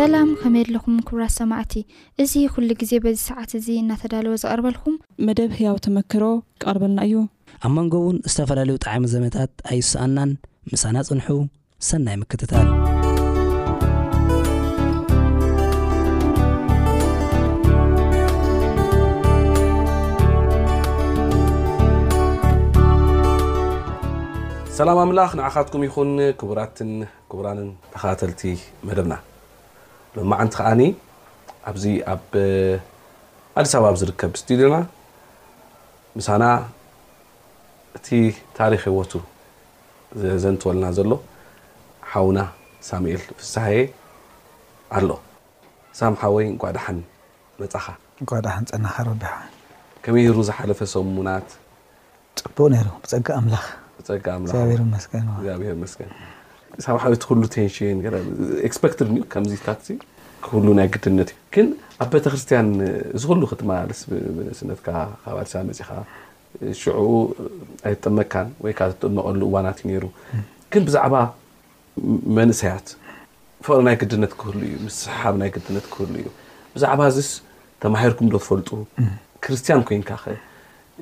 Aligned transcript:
ሰላም 0.00 0.28
ከመየለኹም 0.42 0.94
ክቡራት 1.06 1.32
ሰማዕቲ 1.38 1.72
እዚ 2.22 2.32
ኩሉ 2.52 2.68
ግዜ 2.82 2.92
በዚ 3.04 3.16
ሰዓት 3.28 3.50
እዙ 3.58 3.66
እናተዳለዎ 3.80 4.32
ዝቐርበልኩም 4.42 4.94
መደብ 5.26 5.50
ህያው 5.58 5.76
ተመክሮ 5.84 6.22
ክቐርበልና 6.62 7.00
እዩ 7.08 7.16
ኣብ 7.66 7.72
መንጎ 7.78 7.92
እውን 8.02 8.18
ዝተፈላለዩ 8.32 8.76
ጣዕሚ 8.84 9.02
ዘመታት 9.14 9.50
ኣይስኣናን 9.72 10.30
ምሳና 10.72 11.02
ፅንሑ 11.08 11.36
ሰናይ 11.88 12.16
ምክትታል 12.22 12.68
ሰላም 24.78 25.00
ኣምላኽ 25.06 25.32
ንዓኻትኩም 25.40 25.84
ይኹን 25.88 26.12
ክቡራትን 26.42 26.92
ክቡራንን 27.32 27.68
ተኻተልቲ 27.96 28.42
መደብና 28.90 29.12
ሎማዓንቲ 30.16 30.54
ከዓኒ 30.60 30.80
ኣብዚ 31.70 31.84
ኣብ 32.12 32.22
ኣዲስ 33.60 33.72
ኣባብ 33.78 33.94
ዝርከብ 34.00 34.32
ስት 34.40 34.48
ድና 34.60 34.74
ምሳና 36.18 36.44
እቲ 37.98 38.06
ታሪክ 38.58 38.80
ህወቱ 38.88 39.12
ዘዘን 40.22 40.56
ተወለና 40.62 40.86
ዘሎ 40.98 41.10
ሓዉና 42.12 42.40
ሳሙኤል 42.88 43.22
ፍሳሐ 43.38 43.66
ኣሎ 44.98 45.08
ሳምሓ 46.00 46.20
ወይ 46.36 46.46
ጓዳሓን 46.62 46.98
መፃኻ 47.62 47.86
ጓዳሓን 48.32 48.64
ፀናካ 48.72 48.96
ረቢ 49.10 49.22
ከመይ 50.04 50.26
ሩ 50.38 50.42
ዝሓለፈ 50.50 50.80
ሰሙናት 50.94 51.48
ፅቡቅ 52.42 52.68
ይሩ 52.80 52.88
ብፀ 53.04 53.22
ኣምላ 53.38 53.56
ብፀብር 53.94 54.82
መስገን 55.84 56.08
ሳብሓቲ 56.86 57.22
ኩሉ 57.30 57.42
ቴንሽን 57.54 57.98
ስትድ 58.76 59.08
ከምዚታት 59.32 59.82
ክህሉ 60.44 60.66
ናይ 60.78 60.86
ግድነት 60.94 61.30
እዩ 61.32 61.40
ግን 61.54 61.66
ኣብ 62.02 62.08
ቤተክርስትያን 62.14 62.68
እዚ 63.16 63.22
ኩሉ 63.30 63.42
ክትመልስ 63.50 64.00
እስነትካ 64.52 64.88
ካብ 65.24 65.36
ኣዲስ 65.40 65.52
መፅካ 65.70 65.88
ሽዕኡ 66.82 67.08
ኣይጠመካን 67.88 68.48
ወይ 68.64 68.72
ዝጥጥመቀሉ 68.92 69.40
እዋናት 69.48 69.78
እዩ 69.84 69.90
ነሩ 69.96 70.06
ግን 70.72 70.82
ብዛዕባ 70.88 71.14
መንእሰያት 72.38 72.86
ፍቅሪ 73.66 73.80
ናይ 73.88 73.96
ግድነት 74.02 74.32
ክህሉ 74.40 74.56
እዩ 74.78 74.86
ስሓብ 75.00 75.34
ናይ 75.42 75.50
ግድነት 75.56 75.86
ክህሉ 75.92 76.12
እዩ 76.22 76.26
ብዛዕባ 76.76 77.00
እዚስ 77.12 77.30
ተማሂርኩም 77.84 78.28
ዶ 78.34 78.40
ትፈልጡ 78.44 78.68
ክርስትያን 79.44 79.82
ኮይንካ 79.90 80.12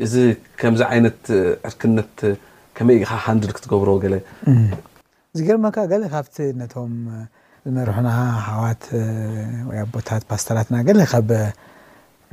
እዚ 0.04 0.14
ከምዚ 0.60 0.80
ዓይነት 0.92 1.22
ዕርክነት 1.68 2.16
ከመይ 2.78 2.98
ሃንድል 3.26 3.52
ክትገብሮ 3.56 3.90
ገለ 4.04 4.14
እዚገርመካ 5.38 5.78
ገለ 5.90 6.04
ካብቲ 6.12 6.36
ነቶም 6.60 6.94
ዝመርሑና 7.66 8.08
ሃዋት 8.46 8.84
ወ 9.68 9.72
ኣቦታት 9.82 10.22
ፓስተራትና 10.30 10.76
ገለ 10.88 11.00
ካብ 11.12 11.28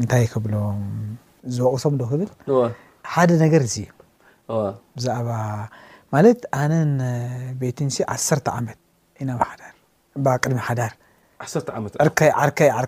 እንታይ 0.01 0.25
ክብሎም 0.31 0.79
ዝበቕሶም 1.55 1.93
ዶ 1.99 2.03
ክብል 2.11 2.29
ሓደ 3.13 3.29
ነገር 3.43 3.61
እዙ 3.67 3.75
እዩ 3.83 4.63
ብዛዕባ 4.97 5.29
ማለት 6.15 6.39
ኣነን 6.61 6.93
ቤትንስ 7.61 7.97
ዓሰርተ 8.15 8.47
ዓመት 8.59 8.79
ኢና 9.23 9.29
ብሓዳር 9.41 9.73
ቅድሚ 10.43 10.59
ሓዳርዓርዓርከይ 10.69 12.31
ር 12.83 12.87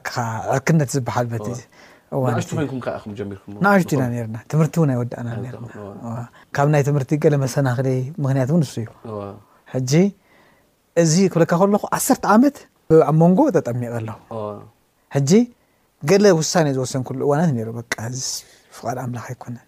ዕርክነት 0.53 0.89
ዝበሓል 0.95 1.25
በትእእዋን 1.33 2.35
ኮይኩም 2.59 2.81
ንኣሽቱ 3.65 3.91
ኢና 3.97 4.03
ነርና 4.15 4.37
ትምህርቲ 4.53 4.75
እውን 4.81 4.91
ኣይወዳእና 4.95 5.27
ርና 5.41 5.47
ካብ 6.57 6.67
ናይ 6.75 6.85
ትምህርቲ 6.89 7.11
ገለ 7.25 7.37
መሰናክለ 7.45 7.89
ምክንያት 8.25 8.51
እውን 8.53 8.63
ንሱ 8.67 8.75
እዩ 8.85 8.89
ሕጂ 9.73 9.91
እዚ 11.01 11.13
ክፍለካ 11.31 11.53
ከለኹ 11.61 11.83
ዓሰርተ 11.95 12.23
ዓመት 12.35 12.55
ኣብ 13.09 13.15
መንጎ 13.21 13.39
ተጠሚቕ 13.55 13.91
ኣለ 13.99 14.09
ሕጂ 15.15 15.31
ገለ 16.09 16.25
ውሳነ 16.39 16.67
ዝወሰን 16.77 17.01
ኩሉ 17.07 17.19
እዋናት 17.27 17.49
ዚ 18.19 18.23
ፍቃድ 18.77 18.97
ኣምላኽ 19.03 19.25
ኣይኮነን 19.31 19.65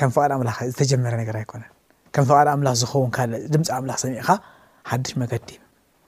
ከም 0.00 0.10
ፍቃድ 0.14 0.30
ኣምላኽ 0.36 0.56
ዝተጀመረ 0.70 1.12
ነገር 1.22 1.34
ኣይኮነን 1.40 1.70
ከም 2.14 2.24
ፍቓድ 2.30 2.48
ኣምላኽ 2.54 2.74
ዝኸውን 2.82 3.10
ካ 3.16 3.26
ድምፂ 3.52 3.66
ኣምላኽ 3.78 3.98
ሰሚዕካ 4.04 4.30
ሓድሽ 4.90 5.12
መገዲ 5.22 5.48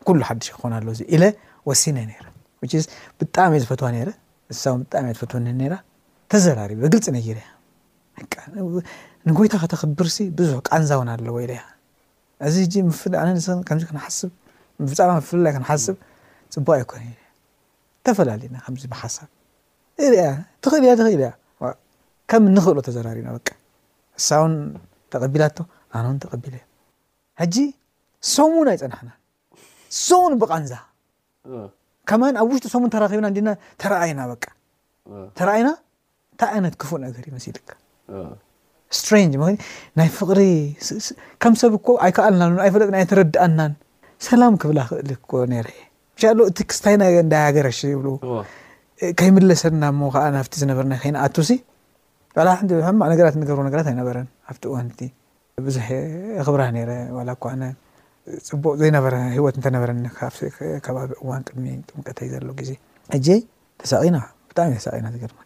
ኩሉ 0.06 0.18
ሓዱሽ 0.28 0.48
ክኾን 0.54 0.72
ኣለው 0.78 0.92
እዙ 0.96 1.00
ኢለ 1.16 1.24
ወሲነ 1.68 1.96
ብጣዕሚ 3.20 3.52
እየ 3.56 3.62
ዝፈትዋ 3.64 3.88
ነረ 3.96 4.08
ንሳው 4.52 4.74
ብጣዕሚ 4.82 5.06
እ 5.12 5.14
ዝፈትዎ 5.16 5.40
ተዘራርቡ 6.32 6.78
ግልፂ 6.94 7.06
ነገር 7.18 7.36
ያ 7.44 7.48
ንጎይታ 9.28 9.54
ኸተክትብርሲ 9.62 10.16
ብዙሕ 10.38 10.58
ቃንዛውን 10.68 11.08
ኣለዎ 11.14 11.34
ኢለያ 11.44 11.62
እዚ 12.46 12.56
ነ 12.82 12.88
ዚፍፃማ 14.74 15.10
መፍላላይ 15.18 15.52
ክንሓስብ 15.54 15.96
ፅቡ 16.54 16.66
ኣይኮነ 16.74 17.02
ዝተፈላለዩና 17.14 18.56
ከምዚ 18.66 18.82
ብሓሳብ 18.92 19.28
ርአ 20.12 20.24
ትኽእል 20.62 20.82
እያ 20.86 20.92
ተክእል 20.98 21.20
እያ 21.22 21.26
ከም 22.30 22.42
ንኽእሎ 22.58 22.78
ተዘራሪብና 22.86 23.28
በቂ 23.38 23.48
እሳ 24.18 24.28
እውን 24.42 24.52
ተቐቢላቶ 25.14 25.56
ኣነ 25.94 26.04
እውን 26.08 26.18
ተቐቢለ 26.24 26.54
እዩ 26.58 26.58
ሕጂ 27.40 27.56
ሶሙን 28.34 28.66
ኣይፀንሐና 28.72 29.10
ሰሙን 30.06 30.34
ብቃንዛ 30.42 30.72
ከማን 32.10 32.34
ኣብ 32.42 32.48
ውሽጢ 32.52 32.66
ሰሙን 32.74 32.90
ተራኺብና 32.94 33.26
እንዲና 33.32 33.50
ተረአይና 33.84 34.20
በቃ 34.32 34.44
ተረኣይና 35.38 35.70
እንታይ 36.34 36.50
ዓይነት 36.56 36.74
ክፉእ 36.82 36.98
ነገር 37.06 37.22
ዩመስ 37.30 37.46
ኢልካ 37.50 37.68
ስትንጅ 38.98 39.34
ናይ 39.98 40.08
ፍቅሪ 40.18 40.40
ከም 41.42 41.54
ሰብ 41.62 41.72
እኮ 41.78 41.86
ኣይከኣልና 42.06 42.44
ኣይፈለጥን 42.66 42.96
ኣይተረድኣናን 43.00 43.72
ሰላም 44.28 44.54
ክብላ 44.62 44.80
ክእል 44.90 45.10
ኮ 45.30 45.44
ነረ 45.52 45.68
ብሻ 46.16 46.24
ሎ 46.38 46.42
እቲ 46.50 46.58
ክስታይና 46.70 47.02
እንዳይ 47.24 47.40
ያገረሺ 47.48 47.80
ይብ 47.94 48.04
ከይምለሰድና 49.20 49.84
ሞ 50.00 50.10
ከዓ 50.14 50.24
ናፍቲ 50.36 50.54
ዝነበረናይ 50.62 50.98
ከይን 51.04 51.16
ኣቱ 51.24 51.36
ሲ 51.48 51.52
ሓንቲ 52.40 52.70
ሕማዕ 52.88 53.06
ነገራት 53.12 53.34
ንገር 53.40 53.58
ነገራት 53.68 53.88
ኣይነበረ 53.92 54.16
ኣብቲ 54.50 54.62
እዋንቲ 54.70 55.00
ብዙሕ 55.66 55.88
ክብራ 56.46 56.62
ረ 56.90 57.34
ኳነ 57.44 57.62
ፅቡቅ 58.48 58.74
ዘይነበረ 58.82 59.14
ሂወት 59.36 59.56
እንተነበረ 59.58 59.90
ከባቢ 60.86 61.10
እዋን 61.22 61.42
ጥድሚ 61.48 61.66
ጥምቀተይ 61.90 62.28
ዘሎ 62.34 62.48
ግዜ 62.62 62.70
እ 63.16 63.40
ተሳቂና 63.82 64.16
ብጣዕሚእ 64.50 64.78
ተሳቂና 64.84 65.06
ዝገርመ 65.16 65.38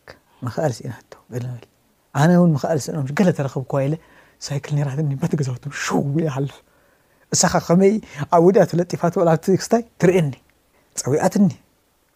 መክኣል 0.46 0.72
ሲኢናውብል 0.76 1.44
ኣነ 2.20 2.30
እውን 2.38 2.50
ምክኣል 2.56 2.78
ስእኖ 2.84 2.96
ገለ 3.18 3.28
ተረኽብከ 3.38 3.72
የለ 3.84 3.94
ሳይክል 4.46 4.72
ኔራትኒ 4.78 5.12
በት 5.20 5.32
ገዛውቶ 5.40 5.64
ሸውያ 5.84 6.26
ሃለ 6.36 6.50
እሳኻ 7.34 7.52
ከመይ 7.66 7.94
ኣብ 8.34 8.42
ውድያ 8.46 8.62
ተለጢፋትክስታይ 8.70 9.82
ትርእየኒ 10.00 10.30
ፀዊኣትኒ 11.02 11.50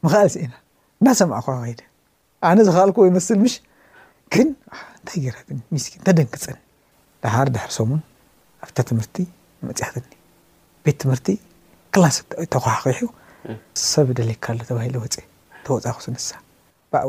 ምክኣል 0.05 0.29
ስእና 0.35 0.55
እዳሰማዕ 1.01 1.41
ኳ 1.47 1.49
ኸይ 1.65 1.75
ኣነ 2.49 2.59
ዝካኣልከዎ 2.69 3.05
ይመስል 3.11 3.37
ምሽ 3.45 3.55
ግንእንታይ 4.35 5.17
ጌራትኒ 5.25 5.59
ስ 5.85 5.87
እተ 6.03 6.09
ደንክፀኒ 6.19 6.57
ዳሓር 7.25 7.49
ድሕር 7.55 7.71
ሰሙን 7.79 8.01
ኣብታ 8.65 8.77
ትምህርቲ 8.91 9.17
መፅያትኒ 9.69 10.15
ቤት 10.87 10.97
ትምህርቲ 11.03 11.29
ክላስ 11.95 12.17
ተኳኺሑ 12.55 13.01
ሰብ 13.91 14.09
ደለካሎ 14.21 14.59
ተባሂ 14.71 14.89
ወፅ 15.03 15.17
ተወፃኩ 15.67 15.99
ስንሳ 16.07 16.29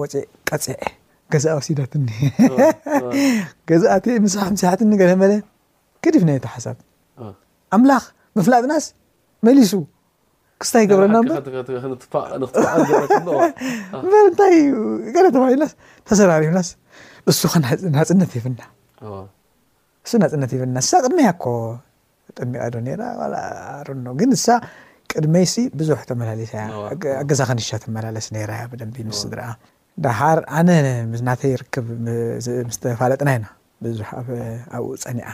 ወፅ 0.02 0.14
ቀፅዐ 0.50 0.72
ገዛ 1.34 1.46
ወሲዳትኒ 1.58 2.08
ገዛኣእ 3.70 4.18
ምስ 4.26 4.34
ምስሕትኒ 4.54 4.92
ገለመለ 5.02 5.32
ከዲፍ 6.04 6.24
ናይቶ 6.30 6.46
ሓሳብ 6.56 6.78
ኣምላኽ 7.76 8.04
ምፍላጥናስ 8.38 8.86
መሊሱ 9.48 9.72
ክስታ 10.64 10.76
ገብረና 10.92 11.16
በበ 11.30 11.58
እንታይዩ 14.28 14.70
ገ 15.16 15.18
ተባሂሉናስ 15.36 15.74
ተሰራሪፍናስ 16.10 16.70
እሱ 17.32 17.40
ኸናፅነት 17.54 18.32
ይፍና 18.40 18.62
ሱ 20.12 20.22
ናፅነት 20.24 20.52
ይፍና 20.56 20.78
ሳ 20.92 21.02
ቅድመ 21.06 21.20
ያኮ 21.28 21.46
ጠሚቃዶ 22.38 22.76
ነራ 22.88 23.22
ርኖ 23.88 24.08
ግን 24.20 24.30
ንሳ 24.36 24.46
ቅድመይሲ 25.12 25.54
ብዙሕ 25.80 26.00
ተመላለሳእያ 26.10 26.64
ኣገዛ 27.22 27.42
ኸንሻ 27.50 27.70
ተመላለስ 27.86 28.28
ነራያ 28.36 28.64
ብደንቢ 28.72 28.98
ምስ 29.10 29.22
ግረአ 29.32 29.50
ዳሓር 30.06 30.40
ኣነ 30.60 30.70
ምዝናተ 31.10 31.42
ይርክብ 31.54 31.88
ምስተፋለጥና 32.68 33.30
ኢና 33.38 33.46
ብዙሕ 33.86 34.10
ኣብኡ 34.76 34.86
ፀኒዓ 35.04 35.28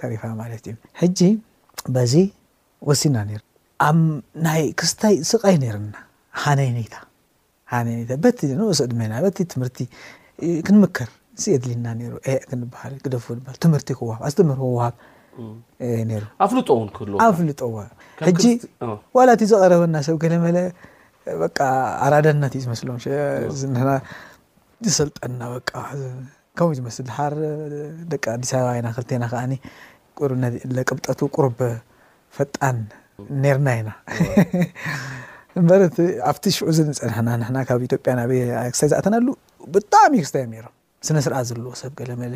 ተሪፋ 0.00 0.22
ማለት 0.40 0.64
እዩ 0.70 0.74
ሕጂ 1.00 1.20
በዚ 1.94 2.14
ወሲድና 2.88 3.16
ነር 3.30 3.42
ኣብ 3.88 3.96
ናይ 4.46 4.62
ክስታይ 4.80 5.16
ስቃይ 5.30 5.56
ነይረና 5.62 5.94
ሓነይ 6.42 6.70
ነታ 6.76 6.94
ሓነ 7.72 7.88
ታ 8.10 8.18
በቲ 8.24 8.38
ንኡስእ 8.60 8.88
ድመና 8.92 9.12
በቲ 9.26 9.38
ትምህርቲ 9.52 9.78
ክንምከር 10.66 11.10
የድሊና 11.54 11.86
ሩ 12.12 12.14
ክንበሃል 12.50 12.94
ክደፉ 13.04 13.26
ትምህርቲ 13.64 13.88
ክወሃብ 13.98 14.20
ኣዝትምህር 14.28 14.58
ክዋሃብ 14.62 14.94
ሩፍጦውህ 16.14 17.22
ኣፍልጦዎ 17.28 17.74
ሕጂ 18.26 18.42
ዋላ 19.18 19.28
እት 19.36 19.42
ዘቀረበና 19.52 19.96
ሰብ 20.08 20.16
ከለ 20.22 20.34
መለአ 20.46 20.66
በቃ 21.42 21.58
ኣራዳነት 22.06 22.52
እዩ 22.58 22.62
ዝመስለምና 22.64 23.90
ዝሰልጠና 24.86 25.40
ከምኡእ 26.58 26.70
ዝመስል 26.78 27.08
ሓር 27.16 27.34
ደቂ 28.12 28.24
ኣዲስ 28.36 28.50
ኣበባ 28.58 28.70
ና 28.86 28.88
ክልተና 28.96 29.24
ከዓኒ 29.32 29.52
ለቅብጠቱ 30.76 31.20
ቁርብ 31.36 31.58
ፈጣን 32.36 32.78
ኔርና 33.44 33.68
ኢና 33.80 33.90
ንበረት 35.62 35.96
ኣብቲ 36.30 36.44
ሽዑ 36.56 36.68
ዝ 36.76 36.80
ፀንሐና 37.00 37.30
ና 37.54 37.62
ካብ 37.68 37.80
ኢትጵያክስተይ 37.88 38.88
ዝኣተናሉ 38.92 39.26
ብጣዕሚ 39.74 40.12
እዩ 40.18 40.22
ክስተዮም 40.26 40.52
ነሮም 40.54 40.74
ስነ 41.06 41.16
ስርኣ 41.24 41.36
ዘለዎ 41.48 41.72
ሰብ 41.82 41.92
ገለመለ 42.00 42.34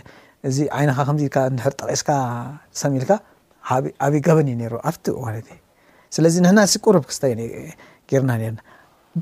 እዚ 0.49 0.57
ዓይነኻ 0.79 0.99
ከምዚ 1.09 1.23
ኢል 1.29 1.59
ሕር 1.65 1.75
ጠቀስካ 1.81 2.11
ሰሚ 2.81 2.95
ኢልካ 3.01 3.13
ኣበይ 4.07 4.21
ገበን 4.27 4.49
እዩ 4.53 4.57
ነሩ 4.63 4.75
ኣብቲ 4.89 5.07
ማነትእዩ 5.27 5.61
ስለዚ 6.17 6.35
ንሕና 6.47 6.59
እ 6.67 6.83
ቁርብ 6.87 7.05
ክስተዩ 7.11 7.35
ጌርና 8.11 8.33
ነርና 8.43 8.61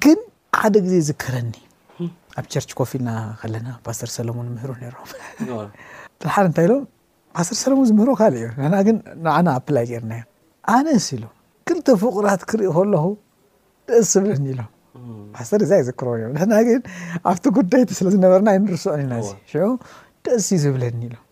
ግን 0.03 0.19
ሓደ 0.61 0.77
ግዜ 0.85 0.95
ዝከረኒ 1.09 1.51
ኣብ 2.39 2.45
ቸርች 2.53 2.71
ኮፍልና 2.79 3.11
ከለና 3.41 3.69
ፓስተር 3.87 4.11
ሰሎሞን 4.17 4.47
ምህሩ 4.55 4.71
ነሮም 4.83 5.09
ትርሓር 6.23 6.45
እንታይ 6.51 6.67
ሎም 6.71 6.81
ፓስተር 7.37 7.57
ሰሎሞን 7.63 7.87
ዝምህሮ 7.91 8.11
ካልእ 8.21 8.39
እዩ 8.41 8.47
ንሕና 8.57 8.77
ግን 8.87 8.97
ንዓና 9.25 9.47
ኣፕላይ 9.59 9.85
ገርናእዮ 9.91 10.25
ኣነእስ 10.77 11.07
ሉ 11.23 11.25
ክልተ 11.71 11.87
ፍቁራት 12.05 12.43
ክርኢ 12.51 12.69
ከለኹ 12.77 13.05
ደእስ 13.91 14.09
ዝብለኒ 14.15 14.47
ኢሎም 14.55 14.71
ፓስተር 15.37 15.61
እዛኣይ 15.67 15.83
ዝክረን 15.89 16.19
እዮ 16.23 16.29
ንሕና 16.37 16.55
ግን 16.69 16.81
ኣብቲ 17.33 17.45
ጉዳይቲ 17.59 17.91
ስለዝነበረና 17.99 18.49
ዩ 18.57 18.63
ንርስኦኒና 18.67 19.13
እዚ 19.23 19.31
ደእስ 20.27 20.47
እዩ 20.57 20.61
ዝብለኒ 20.65 21.03
ኢሎም 21.11 21.23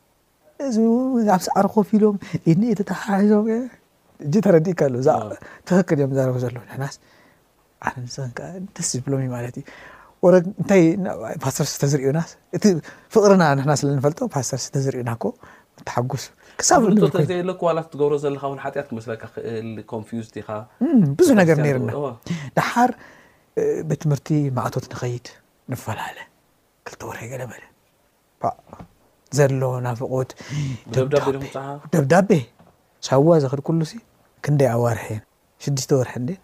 እዚኣብሰዕሪ 1.22 1.66
ኮፊሎም 1.78 2.16
ኢኒ 2.52 2.62
ተተሓሒዞም 2.80 3.48
እ 3.56 4.38
ተረዲእካ 4.46 4.80
ተኽክር 5.68 5.96
እዮም 6.00 6.12
ዘረቡ 6.18 6.36
ዘሎ 6.46 6.56
ንሕናስ 6.68 6.96
ዓነ 7.88 7.94
ንስን 8.06 8.30
ከዓ 8.38 8.48
ደስ 8.76 8.88
ዝብሎም 8.96 9.20
እዩ 9.24 9.28
ማለት 9.36 9.54
እዩ 9.60 9.64
ወረ 10.24 10.34
እንታይ 10.60 10.82
ፓስተር 11.44 11.66
ተ 11.80 11.84
ዝርዩና 11.92 12.20
እቲ 12.56 12.64
ፍቅርና 13.14 13.42
ንሕና 13.58 13.72
ስለ 13.80 13.88
ንፈልጦ 13.98 14.20
ፓስተር 14.34 14.60
ስተዝርዩናኮ 14.66 15.24
ንተሓጉስ 15.80 16.24
ክሳብ 16.60 16.82
ዘትዘእ 17.02 17.42
ብዙሕ 21.18 21.34
ነገር 21.40 21.56
ነይርና 21.64 21.92
ዳሓር 22.58 22.90
ቤትምህርቲ 23.90 24.28
ማእቶት 24.58 24.84
ንኸይድ 24.94 25.26
ንፈላለ 25.72 26.18
ክልተወርሒ 26.88 27.24
ገለ 27.32 27.42
በለ 27.50 27.64
ዘሎዎ 29.38 29.72
ናፍቆት 29.88 30.30
ቤደብዳቤ 30.94 32.30
ሳዋ 33.08 33.28
ዘክድ 33.44 33.60
ኩሉ 33.68 33.80
ሲ 33.90 33.92
ክንደይ 34.46 34.70
ኣዋርሒ 34.76 35.04
እየን 35.10 35.22
ሽዱሽተ 35.64 35.92
ወርሒ 36.00 36.14
ዴን 36.28 36.40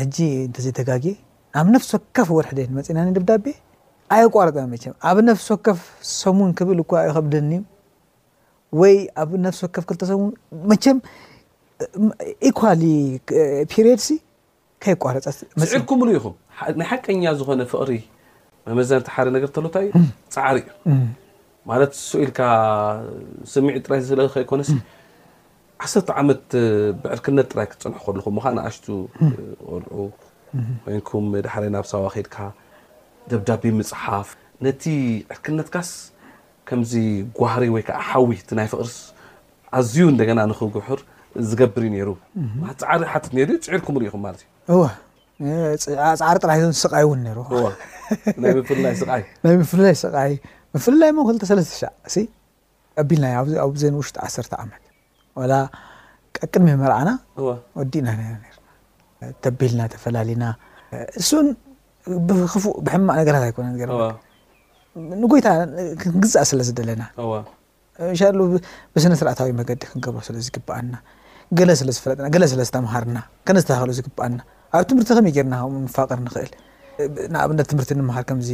ሕጂ 0.00 0.18
እንተዘይተጋጊ 0.46 1.04
ኣብ 1.60 1.66
ነፍሲ 1.74 1.90
ወከፍ 1.96 2.28
ወርሕደ 2.36 2.58
መፅና 2.76 2.98
ደብዳቤ 3.16 3.46
ኣየቋረጠ 4.14 4.56
መም 4.72 4.74
ኣብ 5.10 5.16
ነፍሲ 5.28 5.46
ወከፍ 5.54 5.80
ሰሙን 6.20 6.50
ክብእል 6.58 6.80
እኳ 6.84 6.92
ይኸብደኒ 7.08 7.50
ወይ 8.80 8.94
ኣብ 9.22 9.30
ነፍሲ 9.46 9.60
ወከፍ 9.66 9.84
ክልተሰሙን 9.90 10.30
መቸም 10.72 10.98
ኳ 12.58 12.72
ሪድሲ 13.88 14.08
ከይቋረፀዕርኩምሉ 14.84 16.08
ኢኹም 16.18 16.34
ናይ 16.80 16.86
ሓቀኛ 16.92 17.22
ዝኮነ 17.38 17.62
ፍቕሪ 17.72 17.92
መመዘነቲ 18.76 19.08
ሓደ 19.14 19.28
ነገር 19.36 19.48
ተሎንታይ 19.56 19.86
እዩ 19.98 20.04
ፃዕሪ 20.34 20.58
እዩ 20.90 21.00
ማለት 21.70 21.92
ስ 22.06 22.18
ኢልካ 22.24 22.40
ስሚዒ 23.52 23.76
ጥራይ 23.84 23.98
ዝስለከ 24.04 24.34
ኮነ 24.50 24.60
ዓሰርተ 25.84 26.08
ዓመት 26.20 26.42
ብዕርክነት 27.02 27.46
ጥራይ 27.52 27.66
ክትፀንሐ 27.70 27.98
ከሉኹም 28.06 28.36
ንኣሽቱ 28.56 28.86
ቆልዑ 29.68 29.94
ወይኩም 30.86 31.26
ዳሕ 31.46 31.54
ናብ 31.74 31.84
ሰባ 31.92 32.04
ከድካ 32.14 32.36
ዳብዳቤ 33.30 33.62
መፅሓፍ 33.80 34.28
ነቲ 34.66 34.82
ዕርክነትካስ 35.34 35.90
ከምዚ 36.68 36.92
ጓህሪ 37.38 37.64
ወይ 37.74 37.82
ሓዊ 38.08 38.28
ናይ 38.58 38.68
ፍቅርስ 38.72 38.96
ኣዝዩ 39.78 39.96
ደና 40.20 40.40
ንክጉሕር 40.50 41.00
ዝገብር 41.48 41.82
ዩ 41.86 41.88
ነሩ 41.94 42.08
ፃዕሪ 42.82 43.02
ሓት 43.12 43.24
ፅዕርኩም 43.68 43.96
ኢኹም 44.08 44.22
ማ 44.26 44.34
ዩዕሪ 45.46 46.62
ጥ 48.68 48.72
ስቃይ 49.02 49.22
እ 50.76 50.80
ፍላ 50.84 51.02
ፍላይ 51.04 51.40
ተ 52.98 53.02
ቢልና 53.10 53.26
ኣብዘ 53.64 53.82
ውሽጢ 53.98 54.16
ዓሰ 54.26 54.36
ዓመት 54.62 54.82
ላ 55.50 55.54
ቅድሚ 56.38 56.66
መርዓና 56.82 57.10
ወዲእና 57.78 58.08
ተቢልና 59.44 59.82
ተፈላለዩና 59.92 60.44
እሱን 61.20 61.46
ብክፉእ 62.28 62.74
ብሕማእ 62.86 63.16
ነገራት 63.20 63.42
ኣይኮነ 63.46 63.66
ንጎይታ 65.22 65.48
ክንግዛእ 66.02 66.44
ስለ 66.50 66.60
ዝደለና 66.68 67.02
ንሻ 68.12 68.20
ብስነስርአታዊ 68.94 69.50
መገዲ 69.60 69.80
ክንገብሮ 69.90 70.20
ስለ 70.28 70.36
ዝግበኣና 70.46 70.94
ለስለዝፈለጥና 71.68 72.26
ገለ 72.34 72.44
ስለ 72.52 72.60
ዝተምሃርና 72.68 73.18
ከነዝተባክሉ 73.46 73.90
ዝግብኣና 73.98 74.38
ኣብ 74.76 74.82
ትምህርቲ 74.90 75.10
ከመይ 75.18 75.32
ጌርና 75.36 75.54
ከንፋቅር 75.64 76.18
ንኽእል 76.26 76.50
ንኣብነት 77.34 77.66
ትምህርቲ 77.72 77.92
ንምሃር 78.00 78.24
ከምዚ 78.30 78.50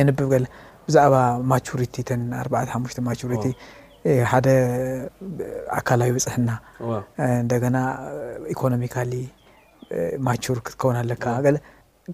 የንብብ 0.00 0.32
ለ 0.44 0.46
ብዛዕባ 0.88 1.14
ማቸሪቲ 1.52 1.94
ን 2.20 2.24
ኣባዕ 2.40 2.64
ሓሙሽተ 2.74 2.98
ማቸሪቲ 3.08 3.44
ሓደ 4.30 4.48
ኣካላዊ 5.76 6.10
በፅሕና 6.16 6.50
እንደገና 7.42 7.76
ኢኮኖሚካሊ 8.54 9.12
ማቸር 10.26 10.58
ክትከውና 10.66 10.96
ኣለካ 11.04 11.24
ገለ 11.46 11.56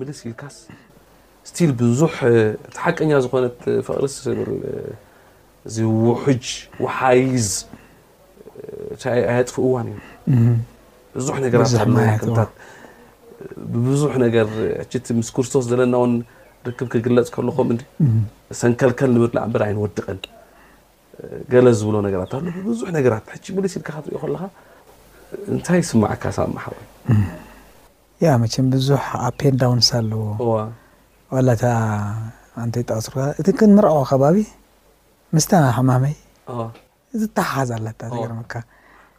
እ 0.00 0.08
ዚ 1.56 1.72
ፀርከ 1.78 2.04
ሓቀኛ 2.82 3.10
ዝ 3.24 3.28
ف 3.86 3.88
እዚ 5.68 5.76
ውሕጅ 6.06 6.44
ወሓይዝ 6.85 7.49
ኣያፅፍ 9.30 9.56
እዋን 9.64 9.87
እዩ 9.92 9.99
ብዙሕ 11.16 11.37
ነገራት 11.44 11.73
ታት 12.38 12.50
ብቡዙሕ 13.73 14.12
ነገር 14.25 14.47
ምስ 15.18 15.28
ክርስቶስ 15.37 15.64
ዘለናእውን 15.71 16.12
ርክብ 16.68 16.87
ክግለፅ 16.92 17.28
ከለኹም 17.35 17.68
ዲ 17.80 17.83
ሰንከልከል 18.61 19.11
ንብርላዕበር 19.16 19.62
ኣይንወድቕን 19.68 20.21
ገለ 21.52 21.66
ዝብሎ 21.80 21.97
ነገራት 22.06 22.30
ኣ 22.37 22.40
ብዙሕ 22.68 22.88
ነገራት 22.99 23.25
ሕ 23.33 23.37
ምልስ 23.56 23.75
ኢልካካ 23.78 23.99
ትሪኦ 24.04 24.18
ከለካ 24.23 24.42
እንታይ 25.54 25.78
ይስማዕካ 25.83 26.25
ሳማሓወ 26.37 26.76
እዩ 27.14 28.26
ያ 28.26 28.35
መ 28.42 28.47
ብዙሕ 28.76 29.04
ኣብ 29.26 29.35
ፔንዳውንስ 29.42 29.90
ኣለዎ 30.00 30.25
ላታ 31.47 31.64
ንተይጠቀስርካ 32.68 33.16
እቲ 33.42 33.49
ክንረ 33.61 33.87
ከባቢ 34.11 34.37
ምስተ 35.37 35.53
ሕማመይ 35.76 36.14
ዝተሓሓዝ 37.21 37.71
ኣላታ 37.76 38.00
ዘገርምካ 38.12 38.53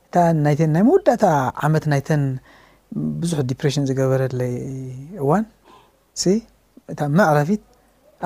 እታ 0.06 0.16
ናይተን 0.46 0.70
ናይ 0.76 0.84
መወዳእታ 0.88 1.26
ዓመት 1.66 1.86
ናይተን 1.94 2.24
ብዙሕ 3.22 3.40
ዲፕረሽን 3.50 3.88
ዝገበረለይ 3.90 4.54
እዋን 5.24 5.46
እታ 6.94 7.00
መዕረፊት 7.18 7.64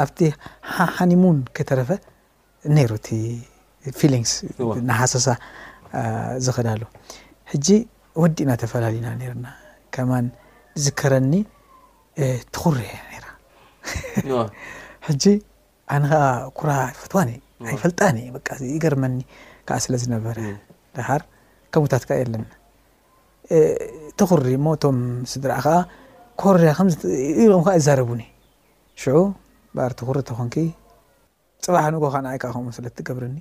ኣብቲ 0.03 0.19
ሓሓኒሙን 0.75 1.37
ከተረፈ 1.57 1.89
ነይሩ 2.75 2.91
እቲ 3.01 3.09
ሊግስ 4.13 4.33
ናሓሰሳ 4.89 5.27
ዝኽዳሉ 6.45 6.81
ሕጂ 7.51 7.67
ወዲእና 8.21 8.51
ተፈላለዩና 8.61 9.07
ነይረና 9.19 9.47
ከማን 9.95 10.25
ዝከረኒ 10.85 11.33
ትኩር 12.53 12.77
ነራ 13.11 13.25
ሕጂ 15.09 15.23
ኣነከ 15.93 16.13
ኩራ 16.57 16.71
ፈትዋነእ 17.03 17.39
ሃይ 17.67 17.75
ፈልጣኒ 17.83 18.17
እገርመኒ 18.75 19.13
ከዓ 19.67 19.77
ስለ 19.85 19.93
ዝነበረ 20.03 20.37
ድሃር 20.97 21.21
ከምታትከ 21.73 22.09
የለና 22.19 22.45
ተኩሪ 24.19 24.45
እሞ 24.59 24.65
እቶም 24.77 24.97
ስድራእ 25.31 25.61
ከዓ 25.65 25.75
ኮሪያ 26.41 26.71
ብሎም 27.39 27.61
ከ 27.65 27.69
ይዘረቡኒእ 27.79 28.29
ሽዑ 29.01 29.17
ባር 29.77 29.91
ተኩሪ 30.01 30.17
ተኮንኪ 30.29 30.55
ፅባሕ 31.65 31.85
ንኮካንይከ 31.93 32.43
ከምኡስለ 32.55 32.85
ትገብርኒ 32.99 33.37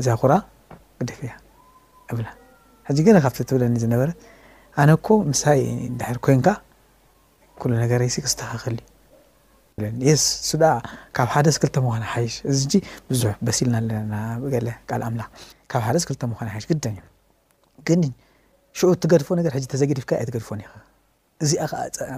እዛያ 0.00 0.14
ኩራ 0.22 0.32
ክደፍ 1.00 1.18
እያ 1.26 1.32
እብላ 2.12 2.26
ሕዚ 2.88 2.98
ገና 3.08 3.16
ካብቲ 3.26 3.38
ትብለኒ 3.50 3.74
ዝነበረት 3.84 4.18
ኣነ 4.82 4.90
ኮ 5.06 5.18
ምሳይ 5.30 5.60
ድሕር 6.00 6.18
ኮይንካ 6.26 6.48
ኩሉ 7.60 7.70
ነገርይ 7.82 8.10
ክስተኻኸል 8.24 8.76
ስ 10.22 10.26
ሱዳ 10.48 10.64
ካብ 11.16 11.28
ሓደዝክልተ 11.34 11.76
ምዃና 11.84 12.04
ሓይሽ 12.12 12.34
እዚ 12.50 12.60
ብዙሕ 13.10 13.32
በሲ 13.46 13.58
ልና 13.70 13.74
ኣለናና 13.78 14.14
ገለ 14.52 14.66
ቃል 14.90 15.02
ኣምላክ 15.06 15.28
ካብ 15.70 15.80
ሓደዝ 15.86 16.04
ክልተ 16.08 16.22
ምዃና 16.32 16.48
ሓይሽ 16.54 16.64
ግደን 16.70 16.94
ግን 17.88 18.02
ሽዑ 18.78 18.88
እትገድፎ 18.96 19.28
ነገር 19.40 19.50
ሕ 19.56 19.62
ተዘገዲፍካ 19.72 20.10
ትገድፎኒ 20.28 20.62
ኸ 20.70 20.74
እዚኣ 21.44 21.64
ፀ 21.72 21.74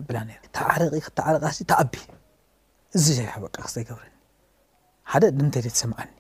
ብላ 0.09 0.17
ተዓረቂ 0.57 0.95
ክተዓረቕ 1.07 1.43
ተዓቢ 1.73 1.95
እዚ 2.97 3.07
በቃ 3.47 3.57
ክዘይገብርኒ 3.67 4.13
ሓደ 5.13 5.25
ድምተ 5.39 5.57
ደትሰምዓኒ 5.67 6.11